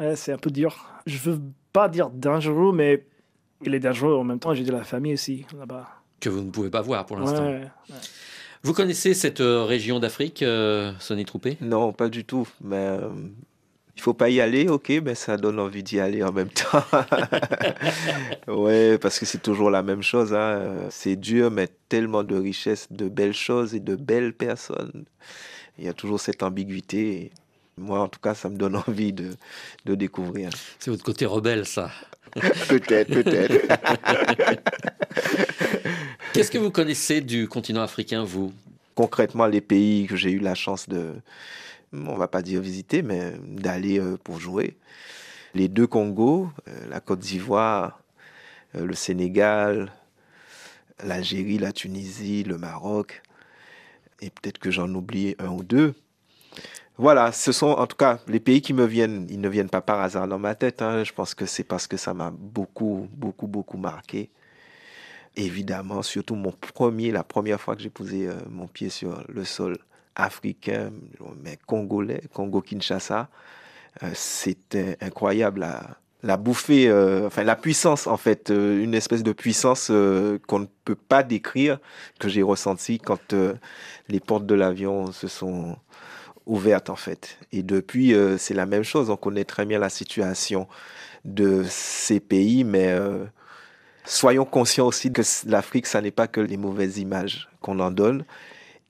Ouais, 0.00 0.14
c'est 0.14 0.30
un 0.32 0.38
peu 0.38 0.48
dur. 0.50 0.76
Je 1.06 1.18
veux 1.18 1.40
pas 1.72 1.88
dire 1.88 2.08
dangereux, 2.08 2.72
mais 2.72 3.04
il 3.66 3.74
est 3.74 3.80
dangereux 3.80 4.14
en 4.14 4.22
même 4.22 4.38
temps. 4.38 4.54
J'ai 4.54 4.62
de 4.62 4.70
la 4.70 4.84
famille 4.84 5.14
aussi 5.14 5.44
là-bas. 5.58 5.88
que 6.20 6.28
vous 6.28 6.40
ne 6.42 6.50
pouvez 6.52 6.70
pas 6.70 6.82
voir 6.82 7.04
pour 7.04 7.16
l'instant. 7.16 7.44
Ouais. 7.44 7.62
Vous 8.62 8.72
connaissez 8.74 9.12
cette 9.14 9.40
euh, 9.40 9.64
région 9.64 9.98
d'Afrique, 9.98 10.42
euh, 10.44 10.92
Sonny 11.00 11.24
Troupé? 11.24 11.56
Non, 11.60 11.92
pas 11.92 12.08
du 12.08 12.24
tout. 12.24 12.46
Mais 12.60 12.76
euh, 12.76 13.08
il 13.98 14.00
faut 14.00 14.14
pas 14.14 14.30
y 14.30 14.40
aller, 14.40 14.68
ok, 14.68 14.92
mais 15.04 15.16
ça 15.16 15.36
donne 15.36 15.58
envie 15.58 15.82
d'y 15.82 15.98
aller 15.98 16.22
en 16.22 16.30
même 16.30 16.50
temps. 16.50 16.84
ouais, 18.46 18.96
parce 18.96 19.18
que 19.18 19.26
c'est 19.26 19.42
toujours 19.42 19.70
la 19.70 19.82
même 19.82 20.04
chose. 20.04 20.32
hein. 20.32 20.86
C'est 20.90 21.16
dur, 21.16 21.50
mais 21.50 21.66
tellement 21.88 22.22
de 22.22 22.36
richesses, 22.36 22.86
de 22.92 23.08
belles 23.08 23.34
choses 23.34 23.74
et 23.74 23.80
de 23.80 23.96
belles 23.96 24.34
personnes. 24.34 25.04
Il 25.80 25.84
y 25.84 25.88
a 25.88 25.92
toujours 25.92 26.20
cette 26.20 26.44
ambiguïté. 26.44 27.32
Moi, 27.76 27.98
en 27.98 28.06
tout 28.06 28.20
cas, 28.20 28.34
ça 28.34 28.48
me 28.48 28.56
donne 28.56 28.76
envie 28.88 29.12
de, 29.12 29.30
de 29.84 29.96
découvrir. 29.96 30.50
C'est 30.78 30.92
votre 30.92 31.02
côté 31.04 31.26
rebelle, 31.26 31.66
ça. 31.66 31.90
peut-être, 32.68 33.12
peut-être. 33.12 33.66
Qu'est-ce 36.32 36.52
que 36.52 36.58
vous 36.58 36.70
connaissez 36.70 37.20
du 37.20 37.48
continent 37.48 37.82
africain, 37.82 38.22
vous? 38.22 38.52
Concrètement 38.94 39.46
les 39.46 39.60
pays 39.60 40.06
que 40.06 40.14
j'ai 40.14 40.30
eu 40.30 40.38
la 40.38 40.54
chance 40.54 40.88
de, 40.88 41.14
on 41.92 42.16
va 42.16 42.28
pas 42.28 42.42
dire 42.42 42.60
visiter, 42.60 43.02
mais 43.02 43.32
d'aller 43.46 43.98
euh, 43.98 44.16
pour 44.22 44.40
jouer. 44.40 44.76
Les 45.54 45.68
deux 45.68 45.86
Congos, 45.86 46.50
euh, 46.68 46.88
la 46.88 47.00
Côte 47.00 47.20
d'Ivoire, 47.20 48.02
euh, 48.74 48.84
le 48.84 48.94
Sénégal, 48.94 49.92
l'Algérie, 51.02 51.58
la 51.58 51.72
Tunisie, 51.72 52.44
le 52.44 52.58
Maroc, 52.58 53.22
et 54.20 54.30
peut-être 54.30 54.58
que 54.58 54.70
j'en 54.70 54.92
oublie 54.94 55.34
un 55.38 55.48
ou 55.48 55.62
deux. 55.62 55.94
Voilà, 56.98 57.30
ce 57.30 57.52
sont 57.52 57.68
en 57.68 57.86
tout 57.86 57.96
cas 57.96 58.18
les 58.26 58.40
pays 58.40 58.60
qui 58.60 58.74
me 58.74 58.84
viennent. 58.84 59.26
Ils 59.30 59.40
ne 59.40 59.48
viennent 59.48 59.70
pas 59.70 59.80
par 59.80 60.00
hasard 60.00 60.26
dans 60.26 60.40
ma 60.40 60.56
tête. 60.56 60.82
hein. 60.82 61.04
Je 61.04 61.12
pense 61.12 61.34
que 61.34 61.46
c'est 61.46 61.62
parce 61.62 61.86
que 61.86 61.96
ça 61.96 62.12
m'a 62.12 62.30
beaucoup, 62.32 63.08
beaucoup, 63.12 63.46
beaucoup 63.46 63.78
marqué 63.78 64.30
évidemment, 65.36 66.02
surtout 66.02 66.34
mon 66.34 66.50
premier, 66.50 67.12
la 67.12 67.22
première 67.22 67.60
fois 67.60 67.76
que 67.76 67.82
j'ai 67.82 67.90
posé 67.90 68.28
mon 68.50 68.66
pied 68.66 68.88
sur 68.88 69.22
le 69.28 69.44
sol 69.44 69.78
africain, 70.18 70.90
mais 71.42 71.56
congolais, 71.66 72.20
Congo-Kinshasa, 72.34 73.28
euh, 74.02 74.10
c'était 74.14 74.98
incroyable. 75.00 75.66
La, 76.22 76.36
bouffée, 76.36 76.88
euh, 76.88 77.28
enfin 77.28 77.44
la 77.44 77.54
puissance 77.54 78.08
en 78.08 78.16
fait, 78.16 78.50
euh, 78.50 78.82
une 78.82 78.94
espèce 78.94 79.22
de 79.22 79.32
puissance 79.32 79.86
qu'on 79.86 80.58
ne 80.58 80.66
peut 80.84 80.96
pas 80.96 81.22
décrire, 81.22 81.78
que 82.18 82.28
j'ai 82.28 82.42
ressenti 82.42 82.98
quand 82.98 83.34
les 84.08 84.20
portes 84.20 84.44
de 84.44 84.54
l'avion 84.54 85.12
se 85.12 85.28
sont 85.28 85.76
ouvertes 86.46 86.90
en 86.90 86.96
fait. 86.96 87.38
Et 87.52 87.62
depuis, 87.62 88.14
c'est 88.38 88.54
la 88.54 88.66
même 88.66 88.82
chose. 88.82 89.10
On 89.10 89.16
connaît 89.16 89.44
très 89.44 89.64
bien 89.64 89.78
la 89.78 89.90
situation 89.90 90.66
de 91.24 91.64
ces 91.68 92.18
pays, 92.18 92.64
mais 92.64 92.98
soyons 94.04 94.44
conscients 94.44 94.86
aussi 94.86 95.12
que 95.12 95.22
l'Afrique, 95.46 95.86
ça 95.86 96.00
n'est 96.00 96.10
pas 96.10 96.26
que 96.26 96.40
les 96.40 96.56
mauvaises 96.56 96.98
images 96.98 97.48
qu'on 97.60 97.78
en 97.78 97.92
donne. 97.92 98.24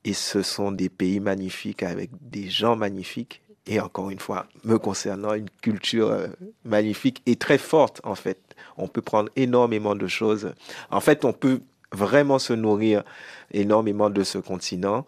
Et 0.05 0.13
ce 0.13 0.41
sont 0.41 0.71
des 0.71 0.89
pays 0.89 1.19
magnifiques 1.19 1.83
avec 1.83 2.09
des 2.21 2.49
gens 2.49 2.75
magnifiques. 2.75 3.41
Et 3.67 3.79
encore 3.79 4.09
une 4.09 4.19
fois, 4.19 4.47
me 4.63 4.77
concernant, 4.77 5.33
une 5.33 5.49
culture 5.61 6.09
euh, 6.09 6.27
magnifique 6.63 7.21
et 7.25 7.35
très 7.35 7.57
forte, 7.57 8.01
en 8.03 8.15
fait. 8.15 8.39
On 8.77 8.87
peut 8.87 9.01
prendre 9.01 9.29
énormément 9.35 9.95
de 9.95 10.07
choses. 10.07 10.53
En 10.89 11.01
fait, 11.01 11.25
on 11.25 11.33
peut 11.33 11.61
vraiment 11.91 12.39
se 12.39 12.53
nourrir 12.53 13.03
énormément 13.51 14.09
de 14.09 14.23
ce 14.23 14.37
continent. 14.37 15.05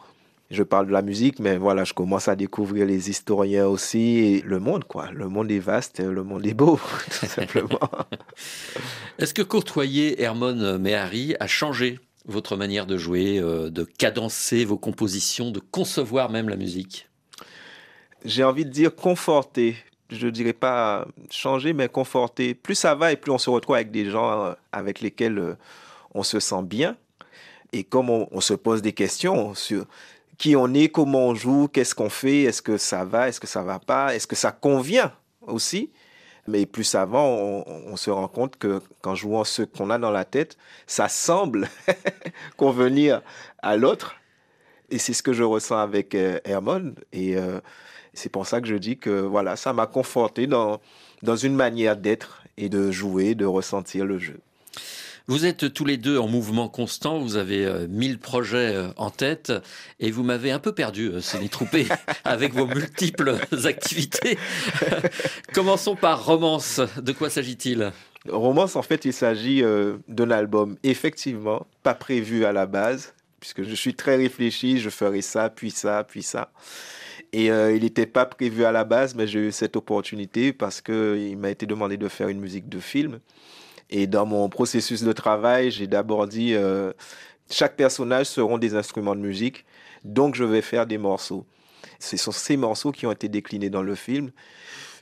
Je 0.52 0.64
parle 0.64 0.88
de 0.88 0.92
la 0.92 1.02
musique, 1.02 1.40
mais 1.40 1.58
voilà, 1.58 1.86
je 1.86 1.94
commence 1.94 2.28
à 2.28 2.36
découvrir 2.36 2.86
les 2.86 3.10
historiens 3.10 3.68
aussi 3.68 4.18
et 4.18 4.42
le 4.42 4.60
monde, 4.60 4.84
quoi. 4.84 5.10
Le 5.12 5.30
monde 5.30 5.50
est 5.50 5.60
vaste, 5.60 6.02
le 6.02 6.24
monde 6.24 6.46
est 6.46 6.54
beau, 6.54 6.78
tout 7.20 7.26
simplement. 7.26 7.80
Est-ce 9.18 9.34
que 9.34 9.44
côtoyer 9.44 10.22
Hermon 10.22 10.78
Mehari 10.78 11.36
a 11.40 11.48
changé? 11.48 12.00
Votre 12.26 12.56
manière 12.56 12.86
de 12.86 12.98
jouer, 12.98 13.40
euh, 13.40 13.70
de 13.70 13.84
cadencer 13.84 14.66
vos 14.66 14.78
compositions, 14.78 15.52
de 15.52 15.60
concevoir 15.60 16.30
même 16.30 16.50
la 16.50 16.56
musique 16.56 17.10
J'ai 18.26 18.44
envie 18.44 18.66
de 18.66 18.70
dire 18.70 18.96
conforter. 18.96 19.76
Je 20.10 20.28
dirais 20.28 20.54
pas 20.54 21.08
changer, 21.30 21.74
mais 21.74 21.88
conforter. 21.88 22.54
Plus 22.54 22.76
ça 22.76 22.96
va 22.96 23.12
et 23.12 23.16
plus 23.16 23.32
on 23.32 23.38
se 23.38 23.50
retrouve 23.50 23.76
avec 23.76 23.92
des 23.92 24.10
gens 24.10 24.46
euh, 24.46 24.54
avec 24.72 25.02
lesquels 25.02 25.40
euh, 25.40 25.56
on 26.14 26.24
se 26.24 26.40
sent 26.40 26.64
bien. 26.64 26.98
Et 27.74 27.84
comme 27.84 28.10
on, 28.10 28.28
on 28.32 28.42
se 28.42 28.54
pose 28.54 28.82
des 28.82 28.94
questions 28.94 29.54
sur 29.56 29.86
qui 30.38 30.56
on 30.56 30.74
est, 30.74 30.90
comment 30.90 31.28
on 31.28 31.36
joue, 31.36 31.68
qu'est-ce 31.68 31.96
qu'on 31.96 32.10
fait, 32.10 32.42
est-ce 32.42 32.62
que 32.62 32.78
ça 32.78 33.06
va, 33.06 33.30
est-ce 33.30 33.40
que 33.40 33.48
ça 33.48 33.62
va 33.62 33.80
pas, 33.80 34.16
est-ce 34.16 34.26
que 34.28 34.36
ça 34.36 34.52
convient 34.52 35.14
aussi. 35.42 35.92
Mais 36.48 36.66
plus 36.66 36.84
ça 36.84 37.06
va, 37.06 37.20
on, 37.20 37.96
se 37.96 38.10
rend 38.10 38.28
compte 38.28 38.58
que 38.58 38.82
qu'en 39.02 39.16
jouant 39.16 39.44
ce 39.44 39.62
qu'on 39.62 39.90
a 39.90 39.98
dans 39.98 40.12
la 40.12 40.26
tête, 40.26 40.58
ça 40.88 41.08
semble 41.08 41.70
convenir 42.58 43.22
à 43.62 43.78
l'autre. 43.78 44.16
Et 44.90 44.98
c'est 44.98 45.14
ce 45.14 45.24
que 45.24 45.34
je 45.34 45.44
ressens 45.44 45.78
avec 45.78 46.16
euh, 46.16 46.40
Hermon. 46.44 46.96
Et 47.14 47.38
euh, 47.38 47.60
c'est 48.14 48.30
pour 48.30 48.46
ça 48.48 48.60
que 48.60 48.68
je 48.68 48.76
dis 48.76 48.98
que 48.98 49.22
voilà, 49.22 49.56
ça 49.56 49.72
m'a 49.72 49.88
conforté 49.88 50.48
dans, 50.48 50.82
dans 51.22 51.36
une 51.36 51.56
manière 51.56 51.96
d'être 51.96 52.44
et 52.58 52.70
de 52.70 52.92
jouer, 52.92 53.36
de 53.36 53.46
ressentir 53.46 54.06
le 54.06 54.18
jeu. 54.18 54.40
Vous 55.28 55.46
êtes 55.46 55.72
tous 55.72 55.86
les 55.86 55.98
deux 55.98 56.18
en 56.18 56.28
mouvement 56.28 56.68
constant, 56.68 57.20
vous 57.20 57.36
avez 57.36 57.66
euh, 57.66 57.88
mille 57.88 58.18
projets 58.18 58.76
euh, 58.76 58.88
en 58.98 59.12
tête 59.12 59.54
et 60.00 60.10
vous 60.10 60.24
m'avez 60.24 60.50
un 60.50 60.58
peu 60.58 60.74
perdu, 60.74 61.10
euh, 61.10 61.22
Sonny 61.22 61.48
Troupé, 61.48 61.86
avec 62.24 62.54
vos 62.54 62.66
multiples 62.66 63.38
activités. 63.66 64.40
Commençons 65.54 65.96
par 65.96 66.26
Romance. 66.26 66.82
De 66.98 67.12
quoi 67.12 67.30
s'agit-il? 67.30 67.92
Romance, 68.30 68.76
en 68.76 68.82
fait, 68.82 69.06
il 69.06 69.14
s'agit 69.14 69.64
euh, 69.64 69.98
d'un 70.08 70.32
album, 70.32 70.76
effectivement, 70.82 71.68
pas 71.84 71.94
prévu 71.94 72.44
à 72.44 72.52
la 72.52 72.66
base, 72.66 73.14
puisque 73.40 73.64
je 73.64 73.76
suis 73.76 73.94
très 73.94 74.16
réfléchi, 74.16 74.80
je 74.80 74.90
ferai 74.90 75.22
ça, 75.22 75.52
puis 75.52 75.70
ça, 75.70 76.04
puis 76.04 76.24
ça. 76.24 76.52
Et 77.34 77.46
il 77.46 77.84
n'était 77.84 78.08
pas 78.08 78.26
prévu 78.26 78.66
à 78.66 78.74
la 78.74 78.84
base, 78.84 79.16
mais 79.16 79.26
j'ai 79.26 79.40
eu 79.40 79.52
cette 79.54 79.78
opportunité 79.78 80.52
parce 80.52 80.82
qu'il 80.82 81.38
m'a 81.38 81.50
été 81.50 81.66
demandé 81.66 81.96
de 81.96 82.10
faire 82.10 82.28
une 82.28 82.42
musique 82.42 82.68
de 82.68 82.82
film. 82.82 83.22
Et 83.92 84.08
dans 84.08 84.26
mon 84.26 84.50
processus 84.50 85.04
de 85.04 85.12
travail, 85.12 85.70
j'ai 85.72 85.88
d'abord 85.88 86.28
dit, 86.28 86.54
euh, 86.54 86.94
chaque 87.50 87.76
personnage 87.76 88.28
seront 88.28 88.58
des 88.58 88.76
instruments 88.76 89.16
de 89.16 89.22
musique, 89.22 89.66
donc 90.04 90.36
je 90.36 90.44
vais 90.44 90.62
faire 90.62 90.88
des 90.88 90.98
morceaux. 90.98 91.46
Ce 92.00 92.18
sont 92.18 92.32
ces 92.32 92.58
morceaux 92.58 92.92
qui 92.92 93.06
ont 93.06 93.12
été 93.12 93.30
déclinés 93.30 93.70
dans 93.70 93.84
le 93.84 93.96
film. 93.96 94.32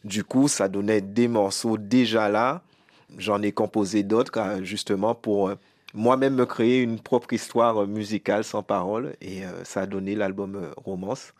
Du 0.03 0.23
coup, 0.23 0.47
ça 0.47 0.67
donnait 0.67 1.01
des 1.01 1.27
morceaux 1.27 1.77
déjà 1.77 2.29
là. 2.29 2.61
J'en 3.17 3.41
ai 3.41 3.51
composé 3.51 4.03
d'autres, 4.03 4.59
justement, 4.63 5.15
pour 5.15 5.49
euh, 5.49 5.55
moi-même 5.93 6.35
me 6.35 6.45
créer 6.45 6.81
une 6.81 6.99
propre 6.99 7.33
histoire 7.33 7.87
musicale 7.87 8.43
sans 8.43 8.63
parole. 8.63 9.15
Et 9.21 9.45
euh, 9.45 9.63
ça 9.63 9.81
a 9.81 9.85
donné 9.85 10.15
l'album 10.15 10.55
euh, 10.55 10.71
Romance. 10.77 11.33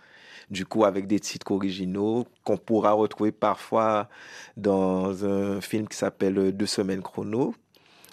Du 0.49 0.65
coup, 0.65 0.85
avec 0.85 1.07
des 1.07 1.19
titres 1.19 1.51
originaux 1.51 2.27
qu'on 2.43 2.57
pourra 2.57 2.91
retrouver 2.91 3.31
parfois 3.31 4.09
dans 4.57 5.25
un 5.25 5.61
film 5.61 5.87
qui 5.87 5.97
s'appelle 5.97 6.51
Deux 6.55 6.65
semaines 6.65 7.01
chrono, 7.01 7.53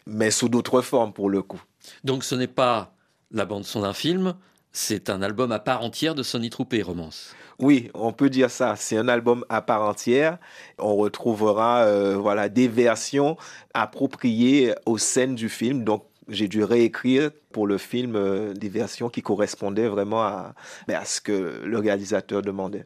mais 0.07 0.31
sous 0.31 0.49
d'autres 0.49 0.83
formes 0.83 1.13
pour 1.13 1.31
le 1.31 1.43
coup. 1.43 1.63
Donc 2.05 2.25
ce 2.25 2.35
n'est 2.35 2.47
pas 2.47 2.95
la 3.31 3.45
bande-son 3.45 3.81
d'un 3.81 3.93
film, 3.93 4.35
c'est 4.73 5.09
un 5.09 5.23
album 5.23 5.53
à 5.53 5.59
part 5.59 5.83
entière 5.83 6.15
de 6.15 6.23
Sonny 6.23 6.51
Troupé, 6.51 6.83
Romance. 6.83 7.35
Oui, 7.59 7.91
on 7.95 8.13
peut 8.13 8.29
dire 8.29 8.51
ça. 8.51 8.77
C'est 8.77 8.99
un 8.99 9.09
album 9.09 9.45
à 9.49 9.63
part 9.63 9.83
entière. 9.83 10.39
On 10.79 10.97
retrouvera 10.97 11.85
euh, 11.85 12.17
voilà 12.17 12.51
des 12.51 12.69
versions 12.69 13.39
appropriées 13.73 14.75
aux 14.85 14.99
scènes 14.99 15.35
du 15.35 15.49
film. 15.49 15.83
Donc 15.83 16.05
j'ai 16.29 16.49
dû 16.49 16.63
réécrire 16.63 17.31
pour 17.57 17.67
le 17.67 17.79
film 17.79 18.17
euh, 18.17 18.53
des 18.53 18.69
versions 18.69 19.09
qui 19.09 19.23
correspondaient 19.23 19.89
vraiment 19.89 20.21
à, 20.23 20.55
ben, 20.87 20.97
à 21.01 21.07
ce 21.07 21.23
que 21.23 21.63
le 21.65 21.79
réalisateur 21.79 22.43
demandait. 22.43 22.85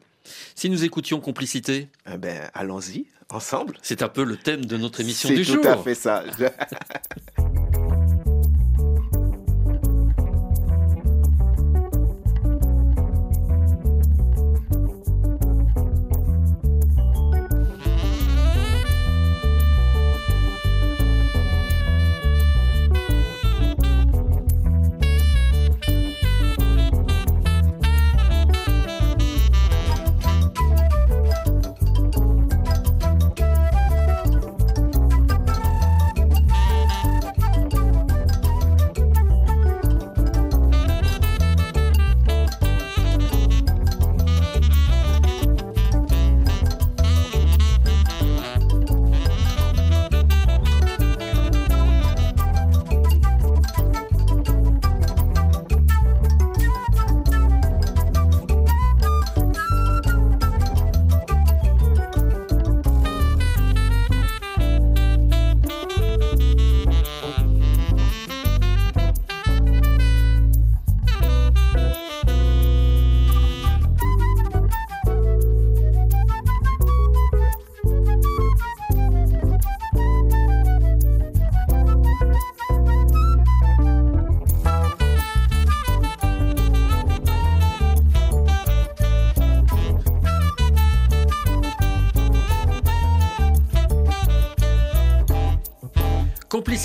Si 0.55 0.69
nous 0.69 0.85
écoutions 0.85 1.19
Complicité, 1.19 1.89
Eh 2.09 2.17
ben, 2.17 2.49
allons-y 2.53 3.07
ensemble. 3.29 3.75
c'est 3.81 4.01
un 4.01 4.07
peu 4.07 4.23
le 4.23 4.37
thème 4.37 4.63
de 4.63 4.77
notre 4.77 5.01
émission 5.01 5.27
C'est 5.27 5.35
du 5.35 5.45
tout 5.45 5.55
jour. 5.61 5.67
à 5.67 5.75
fait 5.75 5.93
ça. 5.93 6.23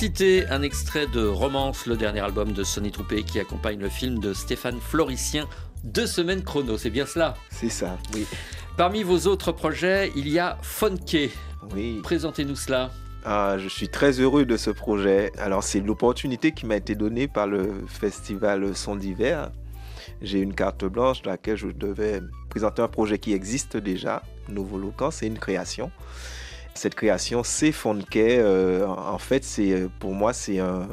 Complicité, 0.06 0.46
un 0.50 0.62
extrait 0.62 1.08
de 1.08 1.26
Romance, 1.26 1.86
le 1.86 1.96
dernier 1.96 2.20
album 2.20 2.52
de 2.52 2.62
Sonny 2.62 2.92
Troupé 2.92 3.24
qui 3.24 3.40
accompagne 3.40 3.80
le 3.80 3.88
film 3.88 4.20
de 4.20 4.34
Stéphane 4.34 4.78
Floricien, 4.78 5.48
Deux 5.82 6.06
semaines 6.06 6.44
chrono, 6.44 6.78
c'est 6.78 6.90
bien 6.90 7.06
cela 7.06 7.34
C'est 7.50 7.70
ça, 7.70 7.98
oui. 8.14 8.24
Parmi 8.76 9.02
vos 9.02 9.26
autres 9.26 9.50
projets, 9.50 10.12
il 10.14 10.28
y 10.28 10.38
a 10.38 10.58
Funke. 10.62 11.30
Oui. 11.74 11.98
Présentez-nous 12.04 12.54
cela. 12.54 12.92
Ah, 13.24 13.56
je 13.58 13.66
suis 13.66 13.88
très 13.88 14.20
heureux 14.20 14.44
de 14.44 14.56
ce 14.56 14.70
projet. 14.70 15.32
Alors, 15.38 15.64
c'est 15.64 15.80
l'opportunité 15.80 16.52
qui 16.52 16.66
m'a 16.66 16.76
été 16.76 16.94
donnée 16.94 17.26
par 17.26 17.48
le 17.48 17.84
festival 17.88 18.76
Son 18.76 18.94
d'hiver. 18.94 19.50
J'ai 20.22 20.38
une 20.38 20.54
carte 20.54 20.84
blanche 20.84 21.22
dans 21.22 21.32
laquelle 21.32 21.56
je 21.56 21.66
devais 21.66 22.22
présenter 22.48 22.80
un 22.80 22.88
projet 22.88 23.18
qui 23.18 23.32
existe 23.32 23.76
déjà, 23.76 24.22
Nouveau 24.48 24.78
Locan, 24.78 25.10
c'est 25.10 25.26
une 25.26 25.38
création. 25.38 25.90
Cette 26.76 26.94
création, 26.94 27.42
c'est 27.42 27.72
Fonke. 27.72 28.16
Euh, 28.16 28.86
en 28.86 29.16
fait, 29.18 29.44
c'est 29.44 29.72
euh, 29.72 29.88
pour 29.98 30.14
moi, 30.14 30.34
c'est 30.34 30.58
un, 30.58 30.86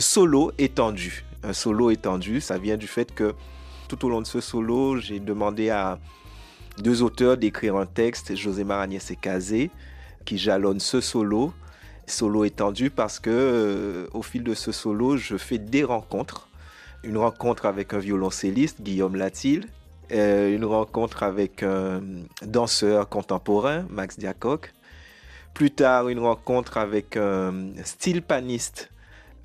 solo 0.00 0.50
étendu. 0.58 1.24
Un 1.44 1.52
solo 1.52 1.90
étendu, 1.90 2.40
ça 2.40 2.58
vient 2.58 2.76
du 2.76 2.88
fait 2.88 3.14
que 3.14 3.32
tout 3.88 4.04
au 4.04 4.08
long 4.08 4.20
de 4.20 4.26
ce 4.26 4.40
solo, 4.40 4.98
j'ai 4.98 5.20
demandé 5.20 5.70
à 5.70 6.00
deux 6.78 7.02
auteurs 7.02 7.36
d'écrire 7.36 7.76
un 7.76 7.86
texte, 7.86 8.34
José 8.34 8.64
Maragnès 8.64 9.08
et 9.12 9.16
Kazé, 9.16 9.70
qui 10.24 10.36
jalonne 10.36 10.80
ce 10.80 11.00
solo, 11.00 11.52
solo 12.06 12.44
étendu, 12.44 12.90
parce 12.90 13.20
que 13.20 13.30
euh, 13.30 14.06
au 14.14 14.22
fil 14.22 14.42
de 14.42 14.54
ce 14.54 14.72
solo, 14.72 15.16
je 15.16 15.36
fais 15.36 15.58
des 15.58 15.84
rencontres. 15.84 16.48
Une 17.04 17.18
rencontre 17.18 17.66
avec 17.66 17.94
un 17.94 17.98
violoncelliste, 17.98 18.82
Guillaume 18.82 19.14
Latil, 19.14 19.68
euh, 20.10 20.52
une 20.52 20.64
rencontre 20.64 21.22
avec 21.22 21.62
un 21.62 22.02
danseur 22.44 23.08
contemporain, 23.08 23.86
Max 23.90 24.18
Diacoc. 24.18 24.72
Plus 25.54 25.70
tard, 25.70 26.08
une 26.08 26.18
rencontre 26.18 26.78
avec 26.78 27.16
un 27.16 27.70
style 27.84 28.22
paniste, 28.22 28.90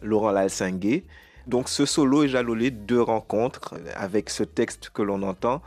Laurent 0.02 0.32
Lalsinguet. 0.32 1.04
Donc 1.45 1.69
ce 1.69 1.86
solo 1.86 2.24
est 2.24 2.28
jalonné 2.28 2.72
de 2.72 2.78
deux 2.78 3.02
rencontres 3.02 3.76
avec 3.95 4.32
ce 4.32 4.43
texte 4.43 4.89
que 4.91 5.04
l'on 5.04 5.22
entend, 5.22 5.62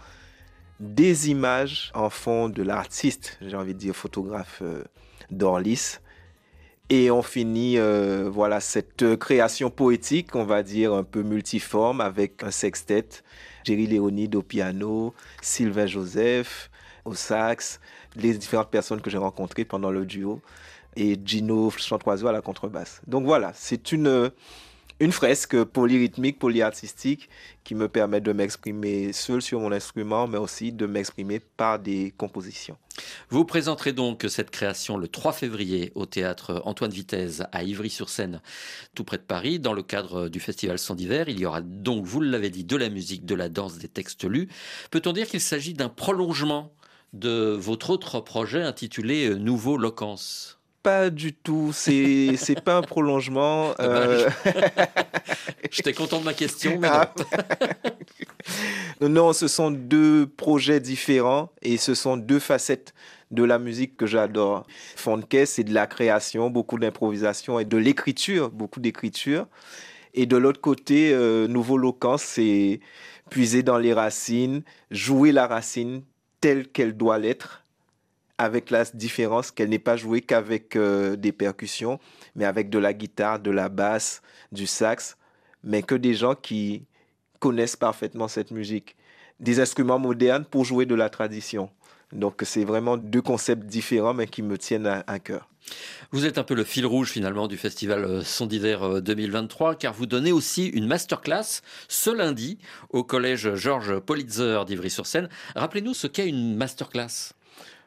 des 0.80 1.30
images 1.30 1.92
en 1.94 2.10
fond 2.10 2.48
de 2.48 2.62
l'artiste, 2.64 3.38
j'ai 3.40 3.56
envie 3.56 3.74
de 3.74 3.78
dire 3.78 3.94
photographe 3.94 4.58
euh, 4.62 4.82
d'Orlis. 5.30 5.98
Et 6.90 7.12
on 7.12 7.22
finit 7.22 7.78
euh, 7.78 8.28
voilà 8.28 8.58
cette 8.58 9.16
création 9.16 9.70
poétique, 9.70 10.34
on 10.34 10.44
va 10.44 10.64
dire 10.64 10.92
un 10.92 11.04
peu 11.04 11.22
multiforme, 11.22 12.00
avec 12.00 12.42
un 12.42 12.50
sextet, 12.50 13.08
Jerry 13.64 13.86
Léonide 13.86 14.34
au 14.34 14.42
piano, 14.42 15.14
Sylvain 15.40 15.86
Joseph 15.86 16.68
au 17.04 17.14
sax, 17.14 17.80
les 18.16 18.34
différentes 18.34 18.70
personnes 18.70 19.00
que 19.00 19.10
j'ai 19.10 19.18
rencontrées 19.18 19.64
pendant 19.64 19.90
le 19.90 20.06
duo, 20.06 20.40
et 20.96 21.18
Gino 21.24 21.70
Chantoiseau 21.70 22.26
à 22.28 22.32
la 22.32 22.42
contrebasse. 22.42 23.00
Donc 23.06 23.24
voilà, 23.24 23.52
c'est 23.54 23.92
une, 23.92 24.30
une 25.00 25.12
fresque 25.12 25.64
polyrythmique, 25.64 26.38
polyartistique, 26.38 27.28
qui 27.64 27.74
me 27.74 27.88
permet 27.88 28.20
de 28.20 28.32
m'exprimer 28.32 29.12
seul 29.12 29.40
sur 29.40 29.60
mon 29.60 29.72
instrument, 29.72 30.26
mais 30.26 30.38
aussi 30.38 30.72
de 30.72 30.86
m'exprimer 30.86 31.40
par 31.40 31.78
des 31.78 32.12
compositions. 32.16 32.76
Vous 33.30 33.44
présenterez 33.44 33.92
donc 33.92 34.26
cette 34.28 34.50
création 34.50 34.96
le 34.96 35.08
3 35.08 35.32
février 35.32 35.92
au 35.94 36.06
théâtre 36.06 36.60
Antoine 36.66 36.90
Vitesse 36.90 37.42
à 37.52 37.62
Ivry-sur-Seine, 37.62 38.42
tout 38.94 39.04
près 39.04 39.18
de 39.18 39.22
Paris, 39.22 39.58
dans 39.58 39.72
le 39.72 39.82
cadre 39.82 40.28
du 40.28 40.40
festival 40.40 40.78
Son 40.78 40.94
d'hiver. 40.94 41.28
Il 41.28 41.40
y 41.40 41.46
aura 41.46 41.62
donc, 41.62 42.04
vous 42.04 42.20
l'avez 42.20 42.50
dit, 42.50 42.64
de 42.64 42.76
la 42.76 42.90
musique, 42.90 43.24
de 43.24 43.34
la 43.34 43.48
danse, 43.48 43.78
des 43.78 43.88
textes 43.88 44.24
lus. 44.24 44.48
Peut-on 44.90 45.12
dire 45.12 45.26
qu'il 45.26 45.40
s'agit 45.40 45.74
d'un 45.74 45.88
prolongement 45.88 46.72
de 47.12 47.54
votre 47.58 47.90
autre 47.90 48.20
projet 48.20 48.62
intitulé 48.62 49.34
Nouveau 49.34 49.76
Locance 49.76 50.58
Pas 50.82 51.10
du 51.10 51.32
tout. 51.34 51.70
C'est 51.74 52.32
c'est 52.36 52.60
pas 52.62 52.76
un 52.76 52.82
prolongement. 52.82 53.74
euh, 53.80 54.28
J'étais 55.70 55.92
content 55.92 56.20
de 56.20 56.24
ma 56.24 56.34
question, 56.34 56.78
mais 56.78 56.88
Ah. 56.90 57.12
non. 59.00 59.08
Non, 59.08 59.32
ce 59.32 59.48
sont 59.48 59.70
deux 59.70 60.26
projets 60.26 60.80
différents 60.80 61.50
et 61.62 61.76
ce 61.76 61.94
sont 61.94 62.16
deux 62.16 62.38
facettes 62.38 62.94
de 63.30 63.42
la 63.44 63.58
musique 63.58 63.96
que 63.96 64.06
j'adore. 64.06 64.66
Fonke, 64.96 65.36
c'est 65.46 65.64
de 65.64 65.72
la 65.74 65.86
création, 65.86 66.50
beaucoup 66.50 66.78
d'improvisation 66.78 67.58
et 67.58 67.64
de 67.64 67.76
l'écriture, 67.76 68.50
beaucoup 68.50 68.80
d'écriture. 68.80 69.46
Et 70.14 70.26
de 70.26 70.36
l'autre 70.36 70.60
côté, 70.60 71.12
euh, 71.12 71.48
Nouveau 71.48 71.78
Locan, 71.78 72.18
c'est 72.18 72.80
puiser 73.30 73.62
dans 73.62 73.78
les 73.78 73.94
racines, 73.94 74.62
jouer 74.90 75.32
la 75.32 75.46
racine 75.46 76.02
telle 76.42 76.68
qu'elle 76.68 76.96
doit 76.96 77.18
l'être, 77.18 77.64
avec 78.36 78.70
la 78.70 78.84
différence 78.84 79.52
qu'elle 79.52 79.68
n'est 79.68 79.78
pas 79.78 79.96
jouée 79.96 80.20
qu'avec 80.20 80.74
euh, 80.74 81.14
des 81.14 81.30
percussions, 81.30 82.00
mais 82.34 82.44
avec 82.44 82.68
de 82.68 82.78
la 82.78 82.92
guitare, 82.92 83.38
de 83.38 83.52
la 83.52 83.68
basse, 83.68 84.20
du 84.50 84.66
sax, 84.66 85.16
mais 85.62 85.82
que 85.82 85.94
des 85.94 86.14
gens 86.14 86.34
qui 86.34 86.84
connaissent 87.38 87.76
parfaitement 87.76 88.26
cette 88.26 88.50
musique. 88.50 88.96
Des 89.38 89.60
instruments 89.60 90.00
modernes 90.00 90.44
pour 90.44 90.64
jouer 90.64 90.84
de 90.84 90.96
la 90.96 91.08
tradition. 91.08 91.70
Donc 92.10 92.42
c'est 92.44 92.64
vraiment 92.64 92.96
deux 92.96 93.22
concepts 93.22 93.64
différents, 93.64 94.12
mais 94.12 94.26
qui 94.26 94.42
me 94.42 94.58
tiennent 94.58 94.86
à, 94.86 95.04
à 95.06 95.20
cœur. 95.20 95.48
Vous 96.10 96.26
êtes 96.26 96.38
un 96.38 96.44
peu 96.44 96.54
le 96.54 96.64
fil 96.64 96.86
rouge 96.86 97.10
finalement 97.10 97.48
du 97.48 97.56
festival 97.56 98.04
euh, 98.04 98.22
Son 98.22 98.46
d'hiver 98.46 98.82
euh, 98.82 99.00
2023 99.00 99.76
car 99.76 99.94
vous 99.94 100.06
donnez 100.06 100.32
aussi 100.32 100.66
une 100.66 100.86
masterclass 100.86 101.62
ce 101.88 102.10
lundi 102.10 102.58
au 102.90 103.04
collège 103.04 103.54
Georges 103.54 103.98
Politzer 103.98 104.64
d'Ivry-sur-Seine. 104.66 105.28
Rappelez-nous 105.56 105.94
ce 105.94 106.06
qu'est 106.06 106.28
une 106.28 106.56
masterclass. 106.56 107.32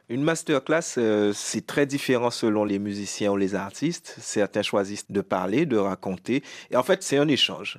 Une 0.08 0.22
masterclass, 0.22 0.98
euh, 0.98 1.32
c'est 1.34 1.66
très 1.66 1.84
différent 1.84 2.30
selon 2.30 2.64
les 2.64 2.78
musiciens 2.78 3.32
ou 3.32 3.36
les 3.36 3.56
artistes. 3.56 4.14
Certains 4.20 4.62
choisissent 4.62 5.10
de 5.10 5.20
parler, 5.20 5.66
de 5.66 5.76
raconter. 5.76 6.44
Et 6.70 6.76
en 6.76 6.84
fait, 6.84 7.02
c'est 7.02 7.16
un 7.16 7.26
échange 7.26 7.78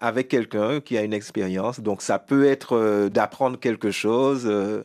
avec 0.00 0.26
quelqu'un 0.26 0.80
qui 0.80 0.98
a 0.98 1.02
une 1.02 1.12
expérience. 1.12 1.78
Donc, 1.78 2.02
ça 2.02 2.18
peut 2.18 2.44
être 2.44 2.76
euh, 2.76 3.08
d'apprendre 3.08 3.56
quelque 3.56 3.92
chose 3.92 4.46
euh, 4.46 4.82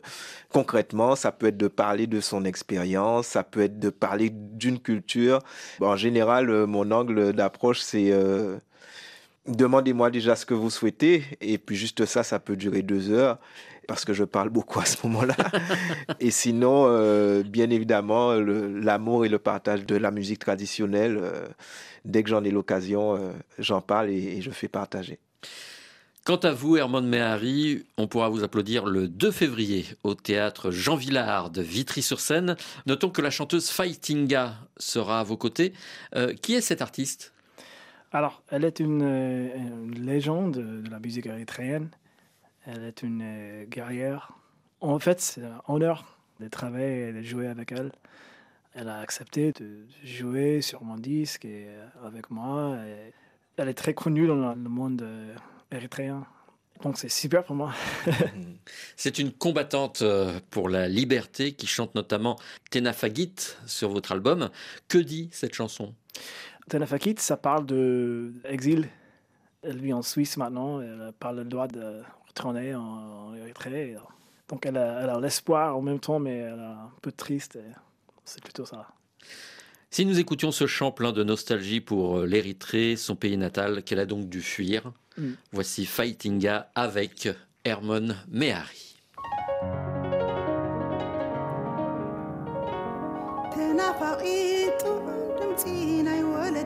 concrètement. 0.52 1.16
Ça 1.16 1.32
peut 1.32 1.46
être 1.46 1.56
de 1.56 1.66
parler 1.66 2.06
de 2.06 2.20
son 2.20 2.44
expérience. 2.44 3.26
Ça 3.26 3.42
peut 3.42 3.62
être 3.62 3.80
de 3.80 3.90
parler 3.90 4.30
d'une 4.32 4.78
culture. 4.78 5.40
En 5.80 5.96
général, 5.96 6.50
euh, 6.50 6.66
mon 6.68 6.92
angle 6.92 7.32
d'approche, 7.32 7.80
c'est... 7.80 8.12
Demandez-moi 9.48 10.10
déjà 10.10 10.36
ce 10.36 10.44
que 10.46 10.54
vous 10.54 10.70
souhaitez, 10.70 11.24
et 11.40 11.58
puis 11.58 11.76
juste 11.76 12.04
ça, 12.04 12.22
ça 12.22 12.38
peut 12.38 12.56
durer 12.56 12.82
deux 12.82 13.10
heures, 13.10 13.38
parce 13.86 14.04
que 14.04 14.12
je 14.12 14.24
parle 14.24 14.50
beaucoup 14.50 14.80
à 14.80 14.84
ce 14.84 15.06
moment-là. 15.06 15.36
et 16.20 16.30
sinon, 16.30 16.86
euh, 16.88 17.42
bien 17.42 17.70
évidemment, 17.70 18.34
l'amour 18.34 19.24
et 19.24 19.28
le 19.28 19.38
partage 19.38 19.86
de 19.86 19.96
la 19.96 20.10
musique 20.10 20.40
traditionnelle, 20.40 21.18
euh, 21.20 21.46
dès 22.04 22.22
que 22.22 22.30
j'en 22.30 22.42
ai 22.44 22.50
l'occasion, 22.50 23.14
euh, 23.14 23.32
j'en 23.58 23.80
parle 23.80 24.10
et, 24.10 24.38
et 24.38 24.42
je 24.42 24.50
fais 24.50 24.68
partager. 24.68 25.18
Quant 26.26 26.38
à 26.38 26.50
vous, 26.50 26.76
Hermone 26.76 27.06
Mehari, 27.06 27.84
on 27.98 28.08
pourra 28.08 28.28
vous 28.30 28.42
applaudir 28.42 28.84
le 28.86 29.06
2 29.06 29.30
février 29.30 29.86
au 30.02 30.16
théâtre 30.16 30.72
Jean 30.72 30.96
Villard 30.96 31.50
de 31.50 31.62
Vitry-sur-Seine. 31.62 32.56
Notons 32.86 33.10
que 33.10 33.22
la 33.22 33.30
chanteuse 33.30 33.68
Fightinga 33.68 34.56
sera 34.76 35.20
à 35.20 35.22
vos 35.22 35.36
côtés. 35.36 35.72
Euh, 36.16 36.34
qui 36.34 36.54
est 36.54 36.60
cet 36.60 36.82
artiste? 36.82 37.32
Alors, 38.12 38.42
elle 38.50 38.64
est 38.64 38.80
une, 38.80 39.02
euh, 39.02 39.56
une 39.56 40.06
légende 40.06 40.54
de 40.54 40.90
la 40.90 41.00
musique 41.00 41.26
érythréenne. 41.26 41.90
Elle 42.66 42.84
est 42.84 43.02
une 43.02 43.22
euh, 43.22 43.64
guerrière. 43.64 44.32
En 44.80 44.98
fait, 44.98 45.20
c'est 45.20 45.44
un 45.44 45.62
honneur 45.68 46.16
de 46.40 46.48
travailler 46.48 47.08
et 47.08 47.12
de 47.12 47.22
jouer 47.22 47.48
avec 47.48 47.72
elle. 47.72 47.92
Elle 48.74 48.88
a 48.88 48.98
accepté 48.98 49.52
de 49.52 49.86
jouer 50.04 50.60
sur 50.60 50.84
mon 50.84 50.96
disque 50.96 51.44
et 51.44 51.66
euh, 51.68 52.06
avec 52.06 52.30
moi. 52.30 52.76
Elle 53.56 53.68
est 53.68 53.74
très 53.74 53.94
connue 53.94 54.26
dans 54.26 54.54
le 54.54 54.68
monde 54.68 55.06
érythréen. 55.72 56.26
Donc, 56.82 56.98
c'est 56.98 57.08
super 57.08 57.42
pour 57.42 57.56
moi. 57.56 57.72
C'est 58.96 59.18
une 59.18 59.32
combattante 59.32 60.04
pour 60.50 60.68
la 60.68 60.88
liberté 60.88 61.52
qui 61.52 61.66
chante 61.66 61.94
notamment 61.94 62.36
Tenafagit 62.70 63.32
sur 63.66 63.88
votre 63.88 64.12
album. 64.12 64.50
Que 64.86 64.98
dit 64.98 65.30
cette 65.32 65.54
chanson? 65.54 65.94
Tenafakit, 66.68 67.16
ça 67.18 67.36
parle 67.36 67.66
de 67.66 68.32
exil. 68.44 68.88
Elle 69.62 69.78
vit 69.80 69.92
en 69.92 70.02
Suisse 70.02 70.36
maintenant. 70.36 70.80
Elle 70.80 71.12
pas 71.18 71.32
le 71.32 71.44
droit 71.44 71.68
de 71.68 72.02
retourner 72.28 72.74
en, 72.74 72.82
en 72.82 73.34
Érythrée. 73.34 73.96
Donc 74.48 74.66
elle 74.66 74.76
a, 74.76 75.18
l'espoir 75.20 75.76
en 75.76 75.82
même 75.82 76.00
temps, 76.00 76.18
mais 76.18 76.36
elle 76.38 76.58
est 76.58 76.62
un 76.62 76.90
peu 77.02 77.12
triste. 77.12 77.58
C'est 78.24 78.42
plutôt 78.42 78.64
ça. 78.64 78.88
Si 79.90 80.04
nous 80.04 80.18
écoutions 80.18 80.50
ce 80.52 80.66
chant 80.66 80.90
plein 80.90 81.12
de 81.12 81.24
nostalgie 81.24 81.80
pour 81.80 82.18
euh, 82.18 82.26
l'Érythrée, 82.26 82.96
son 82.96 83.16
pays 83.16 83.36
natal, 83.36 83.82
qu'elle 83.82 84.00
a 84.00 84.06
donc 84.06 84.28
dû 84.28 84.42
fuir, 84.42 84.92
Mm. 85.18 85.32
voici 85.52 85.86
Fightinga 85.86 86.70
avec 86.74 87.28
Hermon 87.64 88.14
Mehari. 88.28 88.95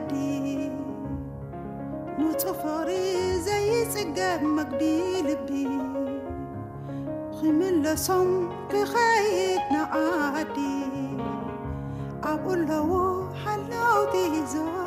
ወለዲ 0.00 0.12
ንፁህ 2.18 2.54
ፍቕሪ 2.60 2.90
ዘይፅገብ 3.46 4.40
መግቢ 4.56 4.80
ልቢ 5.26 5.50
ክምለሶም 7.36 8.30
ክኸይድ 8.70 9.62
ንዓዲ 9.74 10.56
ኣብኡ 12.30 12.46
ኣለዎ 12.56 12.90
ሓለውቲ 13.42 14.14
ዘውዲ 14.52 14.79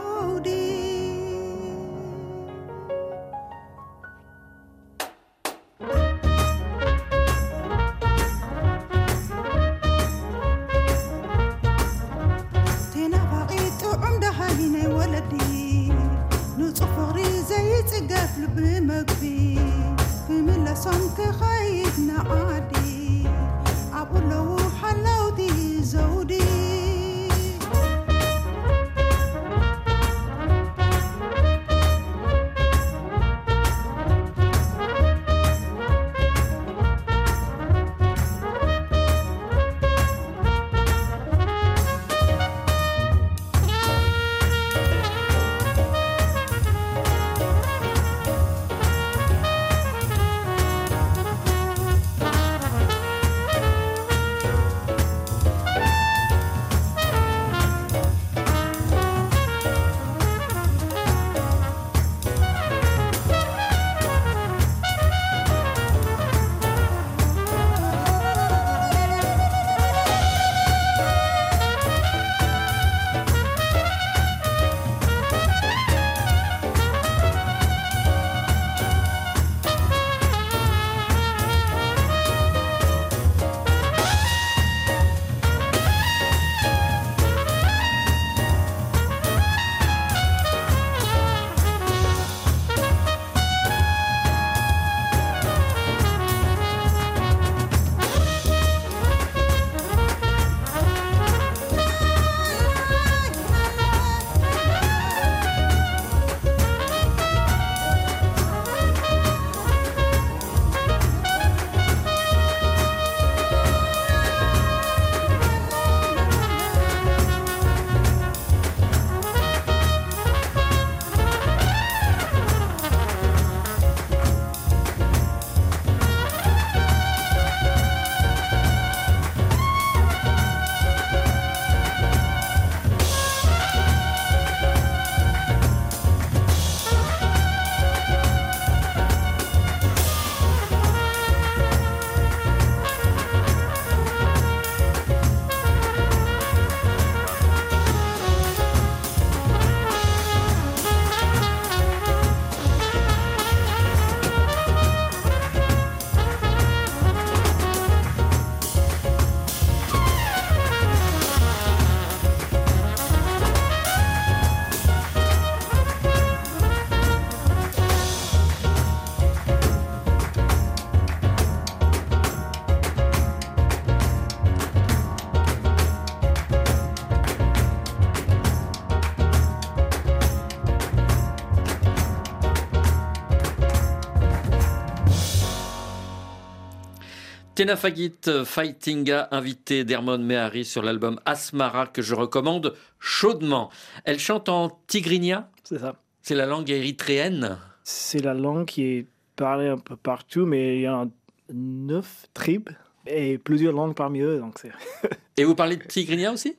Tena 187.64 187.77
Fagit, 187.77 188.44
Fightinga, 188.44 189.29
invité 189.31 189.85
d'Hermon 189.85 190.18
Mehari 190.18 190.66
sur 190.66 190.83
l'album 190.83 191.18
Asmara 191.24 191.87
que 191.87 192.03
je 192.03 192.14
recommande 192.14 192.74
chaudement. 193.00 193.70
Elle 194.05 194.18
chante 194.18 194.50
en 194.50 194.68
tigrinya, 194.87 195.48
C'est 195.62 195.79
ça. 195.79 195.94
c'est 196.20 196.35
la 196.35 196.44
langue 196.44 196.68
érythréenne. 196.68 197.57
C'est 197.83 198.22
la 198.22 198.35
langue 198.35 198.66
qui 198.66 198.83
est 198.85 199.07
parlée 199.35 199.68
un 199.68 199.79
peu 199.79 199.96
partout, 199.96 200.44
mais 200.44 200.77
il 200.77 200.81
y 200.83 200.87
a 200.87 201.07
neuf 201.55 202.27
tribus 202.35 202.77
et 203.07 203.38
plusieurs 203.38 203.72
langues 203.72 203.94
parmi 203.94 204.20
eux. 204.20 204.40
Donc. 204.40 204.61
Et 205.38 205.44
vous 205.44 205.55
parlez 205.55 205.79
de 205.79 205.85
tigrinya 205.85 206.33
aussi? 206.33 206.59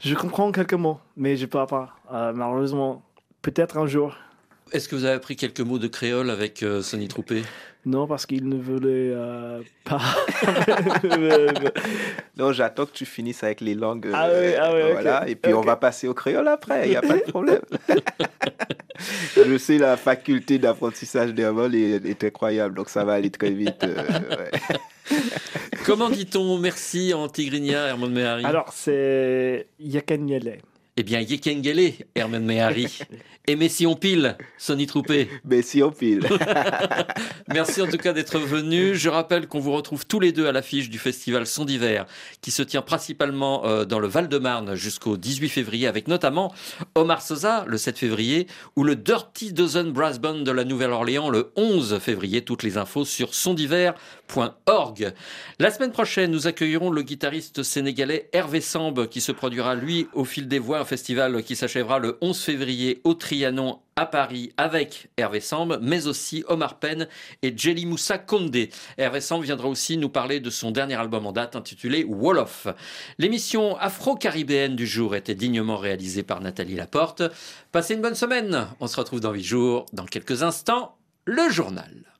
Je 0.00 0.16
comprends 0.16 0.50
quelques 0.50 0.74
mots, 0.74 0.98
mais 1.16 1.36
je 1.36 1.42
ne 1.42 1.50
parle 1.50 1.68
pas. 1.68 1.94
Euh, 2.12 2.32
malheureusement, 2.32 3.04
peut-être 3.42 3.78
un 3.78 3.86
jour. 3.86 4.16
Est-ce 4.72 4.88
que 4.88 4.96
vous 4.96 5.04
avez 5.04 5.14
appris 5.14 5.36
quelques 5.36 5.60
mots 5.60 5.78
de 5.78 5.86
créole 5.86 6.30
avec 6.30 6.62
euh, 6.62 6.80
Sonny 6.82 7.06
Troupé? 7.08 7.42
Non, 7.84 8.06
parce 8.06 8.26
qu'il 8.26 8.48
ne 8.48 8.56
voulait 8.56 9.12
euh, 9.12 9.60
pas. 9.84 10.00
Non, 12.38 12.52
j'attends 12.52 12.86
que 12.86 12.92
tu 12.92 13.04
finisses 13.04 13.42
avec 13.44 13.60
les 13.60 13.74
langues. 13.74 14.08
Ah 14.14 14.28
oui, 14.30 14.54
ah 14.58 14.72
oui, 14.74 14.80
ok. 14.82 14.92
voilà, 14.92 15.28
et 15.28 15.34
puis 15.34 15.52
on 15.52 15.60
va 15.60 15.76
passer 15.76 16.08
au 16.08 16.14
créole 16.14 16.48
après, 16.48 16.86
il 16.86 16.90
n'y 16.90 16.96
a 16.96 17.02
pas 17.02 17.16
de 17.16 17.30
problème. 17.30 17.60
Je 19.36 19.58
sais, 19.58 19.78
la 19.78 19.96
faculté 19.96 20.58
d'apprentissage 20.58 21.34
des 21.34 21.44
vols 21.46 21.74
est, 21.74 22.06
est 22.06 22.24
incroyable, 22.24 22.74
donc 22.74 22.88
ça 22.88 23.04
va 23.04 23.14
aller 23.14 23.30
très 23.30 23.50
vite. 23.50 23.84
euh, 23.84 23.96
ouais. 24.38 25.18
Comment 25.84 26.08
dit-on 26.08 26.58
merci 26.58 27.12
en 27.12 27.28
tigrinya, 27.28 27.88
Hermon 27.88 28.08
Mehari? 28.08 28.44
Alors, 28.44 28.72
c'est 28.72 29.66
Yakanyele. 29.80 30.58
Eh 30.98 31.02
bien, 31.04 31.20
Yekengele, 31.20 31.94
Herman 32.14 32.44
Mehari. 32.44 32.98
Et 33.48 33.56
Messi 33.56 33.86
on 33.86 33.96
pile, 33.96 34.36
Sonny 34.56 34.86
Troupé. 34.86 35.28
Mais 35.44 35.62
si 35.62 35.82
on 35.82 35.90
pile. 35.90 36.28
Merci 37.52 37.82
en 37.82 37.88
tout 37.88 37.96
cas 37.96 38.12
d'être 38.12 38.38
venu. 38.38 38.94
Je 38.94 39.08
rappelle 39.08 39.48
qu'on 39.48 39.58
vous 39.58 39.72
retrouve 39.72 40.06
tous 40.06 40.20
les 40.20 40.30
deux 40.30 40.46
à 40.46 40.52
l'affiche 40.52 40.90
du 40.90 40.98
festival 41.00 41.44
Son 41.48 41.64
d'hiver 41.64 42.06
qui 42.40 42.52
se 42.52 42.62
tient 42.62 42.82
principalement 42.82 43.66
euh, 43.66 43.84
dans 43.84 43.98
le 43.98 44.06
Val-de-Marne 44.06 44.76
jusqu'au 44.76 45.16
18 45.16 45.48
février 45.48 45.88
avec 45.88 46.06
notamment 46.06 46.54
Omar 46.94 47.20
Sosa 47.20 47.64
le 47.66 47.78
7 47.78 47.98
février 47.98 48.46
ou 48.76 48.84
le 48.84 48.94
Dirty 48.94 49.52
Dozen 49.52 49.90
Brass 49.90 50.20
Band 50.20 50.42
de 50.42 50.52
la 50.52 50.62
Nouvelle-Orléans 50.62 51.28
le 51.28 51.50
11 51.56 51.98
février. 51.98 52.42
Toutes 52.42 52.62
les 52.62 52.78
infos 52.78 53.04
sur 53.04 53.34
sondiver.org. 53.34 55.12
La 55.58 55.70
semaine 55.72 55.90
prochaine, 55.90 56.30
nous 56.30 56.46
accueillerons 56.46 56.90
le 56.90 57.02
guitariste 57.02 57.64
sénégalais 57.64 58.28
Hervé 58.32 58.60
Samb 58.60 59.08
qui 59.08 59.20
se 59.20 59.32
produira 59.32 59.74
lui 59.74 60.06
au 60.12 60.24
fil 60.24 60.46
des 60.46 60.60
voix, 60.60 60.81
un 60.82 60.84
festival 60.84 61.44
qui 61.44 61.54
s'achèvera 61.54 62.00
le 62.00 62.18
11 62.22 62.40
février 62.40 63.00
au 63.04 63.14
Trianon 63.14 63.78
à 63.94 64.04
Paris 64.04 64.52
avec 64.56 65.10
Hervé 65.16 65.38
Samb, 65.38 65.78
mais 65.80 66.08
aussi 66.08 66.42
Omar 66.48 66.80
Penn 66.80 67.06
et 67.42 67.56
Jelly 67.56 67.86
Moussa 67.86 68.18
Condé. 68.18 68.70
Hervé 68.98 69.20
Samb 69.20 69.44
viendra 69.44 69.68
aussi 69.68 69.96
nous 69.96 70.08
parler 70.08 70.40
de 70.40 70.50
son 70.50 70.72
dernier 70.72 70.96
album 70.96 71.24
en 71.24 71.30
date 71.30 71.54
intitulé 71.54 72.02
Wolof. 72.02 72.66
L'émission 73.18 73.76
afro-caribéenne 73.76 74.74
du 74.74 74.88
jour 74.88 75.14
était 75.14 75.36
dignement 75.36 75.76
réalisée 75.76 76.24
par 76.24 76.40
Nathalie 76.40 76.74
Laporte. 76.74 77.22
Passez 77.70 77.94
une 77.94 78.02
bonne 78.02 78.16
semaine. 78.16 78.66
On 78.80 78.88
se 78.88 78.96
retrouve 78.96 79.20
dans 79.20 79.32
8 79.32 79.44
jours. 79.44 79.86
Dans 79.92 80.06
quelques 80.06 80.42
instants, 80.42 80.96
le 81.26 81.48
journal. 81.48 82.11